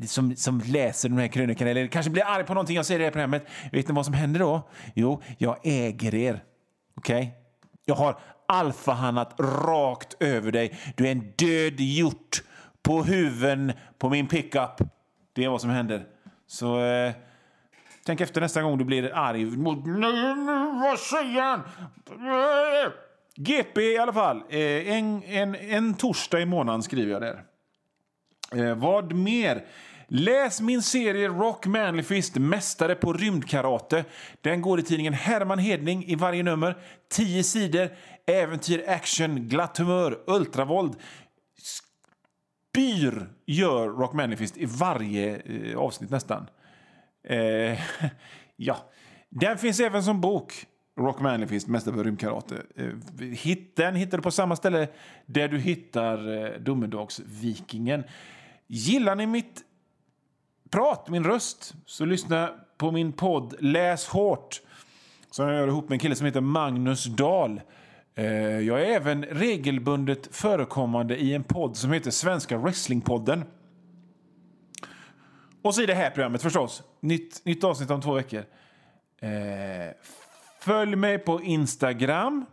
som, 0.07 0.35
som 0.35 0.61
läser 0.65 1.09
de 1.09 1.17
här 1.17 1.27
krönikorna 1.27 1.71
eller 1.71 1.87
kanske 1.87 2.11
blir 2.11 2.23
arg 2.23 2.43
på 2.43 2.53
någonting 2.53 2.75
jag 2.75 2.85
säger 2.85 2.99
i 2.99 3.01
det 3.01 3.05
här 3.05 3.11
programmet. 3.11 3.45
Vet 3.71 3.87
ni 3.87 3.93
vad 3.93 4.05
som 4.05 4.13
händer 4.13 4.39
då? 4.39 4.69
Jo, 4.93 5.21
jag 5.37 5.57
äger 5.63 6.15
er. 6.15 6.43
Okej? 6.97 7.17
Okay? 7.17 7.29
Jag 7.85 7.95
har 7.95 8.19
alfahannat 8.47 9.39
rakt 9.39 10.15
över 10.19 10.51
dig. 10.51 10.79
Du 10.95 11.07
är 11.07 11.11
en 11.11 11.31
död 11.35 11.79
hjort 11.79 12.43
på 12.83 13.03
huven 13.03 13.73
på 13.97 14.09
min 14.09 14.27
pickup. 14.27 14.77
Det 15.33 15.43
är 15.43 15.49
vad 15.49 15.61
som 15.61 15.69
händer. 15.69 16.05
Så... 16.47 16.85
Eh, 16.85 17.13
Tänk 18.05 18.21
efter 18.21 18.41
nästa 18.41 18.61
gång 18.61 18.77
du 18.77 18.85
blir 18.85 19.15
arg. 19.15 19.45
Vad 20.81 20.99
säger 20.99 21.41
han? 21.41 21.59
Eh, 22.09 22.91
GP 23.35 23.81
i 23.81 23.97
alla 23.97 24.13
fall. 24.13 24.43
Eh, 24.49 24.59
en, 24.97 25.23
en, 25.23 25.55
en 25.55 25.93
torsdag 25.93 26.41
i 26.41 26.45
månaden 26.45 26.83
skriver 26.83 27.11
jag 27.11 27.21
där. 27.21 27.43
Eh, 28.55 28.75
vad 28.75 29.13
mer? 29.13 29.65
Läs 30.07 30.61
min 30.61 30.81
serie 30.81 31.27
Rock 31.27 31.65
Manlyfist, 31.65 32.35
mästare 32.35 32.95
på 32.95 33.13
rymdkarate. 33.13 34.05
Den 34.41 34.61
går 34.61 34.79
i 34.79 34.83
tidningen 34.83 35.13
Herman 35.13 35.59
Hedning 35.59 36.05
i 36.05 36.15
varje 36.15 36.43
nummer. 36.43 36.77
10 37.11 37.43
sidor, 37.43 37.89
äventyr, 38.27 38.83
action, 38.87 39.47
glatt 39.47 39.77
humör, 39.77 40.19
ultravåld. 40.27 40.95
Spyr 41.57 43.29
gör 43.45 43.87
Rock 43.87 44.13
Manlyfist 44.13 44.57
i 44.57 44.65
varje 44.65 45.35
eh, 45.35 45.77
avsnitt 45.77 46.09
nästan. 46.09 46.47
Eh, 47.27 47.79
ja, 48.55 48.77
den 49.29 49.57
finns 49.57 49.79
även 49.79 50.03
som 50.03 50.21
bok. 50.21 50.65
Rock 50.99 51.21
Manlyfist, 51.21 51.67
Mästare 51.67 51.95
på 51.95 52.03
rymdkarate. 52.03 52.55
Eh, 52.75 52.89
den 53.75 53.95
hittar 53.95 54.17
du 54.17 54.23
på 54.23 54.31
samma 54.31 54.55
ställe 54.55 54.87
där 55.25 55.47
du 55.47 55.59
hittar 55.59 56.45
eh, 56.45 56.59
Domedagsvikingen. 56.59 58.03
Gillar 58.67 59.15
ni 59.15 59.25
mitt 59.25 59.63
prat, 60.69 61.09
min 61.09 61.23
röst, 61.23 61.73
så 61.85 62.05
lyssna 62.05 62.49
på 62.77 62.91
min 62.91 63.13
podd 63.13 63.55
Läs 63.59 64.07
hårt 64.07 64.61
som 65.35 65.47
jag 65.47 65.55
gör 65.55 65.67
ihop 65.67 65.89
med 65.89 65.95
en 65.95 65.99
kille 65.99 66.15
som 66.15 66.25
heter 66.25 66.41
Magnus 66.41 67.05
Dahl. 67.05 67.61
Eh, 68.15 68.25
jag 68.59 68.81
är 68.81 68.85
även 68.85 69.25
regelbundet 69.25 70.35
förekommande 70.35 71.17
i 71.17 71.33
en 71.33 71.43
podd 71.43 71.77
som 71.77 71.91
heter 71.91 72.11
Svenska 72.11 72.57
Wrestlingpodden. 72.57 73.43
Och 75.61 75.75
så 75.75 75.81
i 75.81 75.85
det 75.85 75.93
här 75.93 76.09
programmet 76.09 76.41
förstås. 76.41 76.83
Nytt, 76.99 77.45
nytt 77.45 77.63
avsnitt 77.63 77.91
om 77.91 78.01
två 78.01 78.13
veckor. 78.13 78.43
Eh, 79.19 79.29
följ 80.59 80.95
mig 80.95 81.17
på 81.17 81.41
Instagram, 81.41 82.45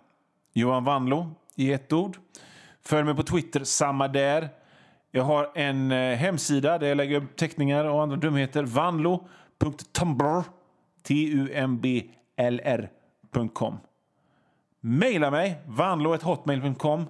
Johan 0.53 0.85
Vanlo 0.85 1.35
i 1.55 1.73
ett 1.73 1.93
ord. 1.93 2.17
Följ 2.83 3.05
mig 3.05 3.15
på 3.15 3.23
Twitter, 3.23 3.65
samma 3.65 4.09
där. 4.09 4.49
Jag 5.15 5.23
har 5.23 5.51
en 5.55 5.93
eh, 5.93 6.17
hemsida 6.17 6.79
där 6.79 6.89
jag 6.89 6.97
lägger 6.97 7.17
upp 7.17 7.37
teckningar 7.37 7.85
och 7.85 8.03
andra 8.03 8.17
dumheter. 8.17 8.63
Vanlo.tumblr. 8.63 10.43
T-U-M-B-L-R. 11.03 12.91
Maila 14.81 15.31
mig, 15.31 15.57
vanlo.hotmail.com. 15.67 17.01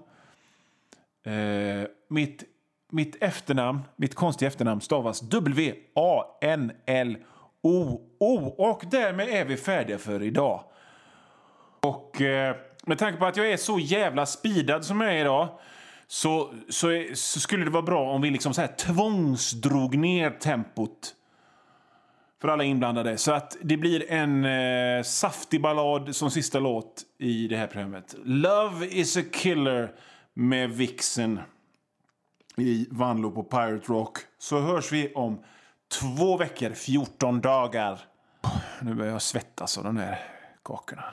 Eh, 1.25 1.87
mitt, 2.09 2.45
mitt 2.93 3.23
efternamn, 3.23 3.81
mitt 3.97 4.15
konstiga 4.15 4.47
efternamn 4.49 4.81
stavas 4.81 5.21
W-A-N-L-O-O. 5.21 6.25
Och 8.59 8.85
därmed 8.91 9.29
är 9.29 9.45
vi 9.45 9.57
färdiga 9.57 9.99
för 9.99 10.23
idag. 10.23 10.65
Och 11.81 12.21
eh, 12.21 12.57
med 12.87 12.99
tanke 12.99 13.19
på 13.19 13.27
att 13.27 13.37
jag 13.37 13.53
är 13.53 13.57
så 13.57 13.79
jävla 13.79 14.27
speedad 14.27 14.85
som 14.85 15.01
jag 15.01 15.13
är 15.15 15.21
idag 15.21 15.49
så, 16.13 16.55
så, 16.69 17.07
så 17.15 17.41
skulle 17.41 17.65
det 17.65 17.71
vara 17.71 17.83
bra 17.83 18.11
om 18.11 18.23
vi 18.23 18.31
liksom 18.31 18.55
så 18.55 18.61
här 18.61 18.69
tvångsdrog 18.69 19.99
ner 19.99 20.31
tempot 20.31 21.15
för 22.41 22.49
alla 22.49 22.65
inblandade. 22.65 23.19
Så 23.19 23.33
att 23.33 23.57
det 23.63 23.77
blir 23.77 24.11
en 24.11 24.45
eh, 24.45 25.03
saftig 25.03 25.63
ballad 25.63 26.17
som 26.17 26.31
sista 26.31 26.59
låt 26.59 27.03
i 27.19 27.49
det 27.49 27.57
här 27.57 27.67
programmet. 27.67 28.15
Love 28.25 28.87
is 28.87 29.17
a 29.17 29.21
killer 29.33 29.95
med 30.35 30.71
Vixen 30.71 31.41
i 32.57 32.87
Vanlo 32.91 33.31
på 33.31 33.43
Pirate 33.43 33.93
Rock. 33.93 34.19
Så 34.39 34.61
hörs 34.61 34.93
vi 34.93 35.13
om 35.15 35.45
två 36.01 36.37
veckor, 36.37 36.71
14 36.71 37.41
dagar. 37.41 38.01
Nu 38.81 38.95
börjar 38.95 39.13
jag 39.13 39.23
svettas 39.23 39.79
av 39.79 39.85
de 39.85 39.97
här 39.97 40.19
kakorna. 40.63 41.05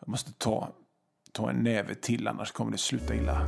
Jag 0.00 0.08
måste 0.08 0.32
ta, 0.32 0.68
ta 1.38 1.50
en 1.50 1.56
näve 1.56 1.94
till, 1.94 2.28
annars 2.28 2.52
kommer 2.52 2.72
det 2.72 2.78
sluta 2.78 3.14
illa. 3.14 3.46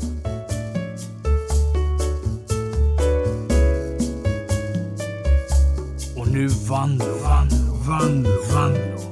Och 6.17 6.29
nu 6.33 6.47
Vanlo, 6.47 7.05
Vanlo, 7.25 7.75
Vanlo, 7.87 8.31
Vanlo. 8.55 9.10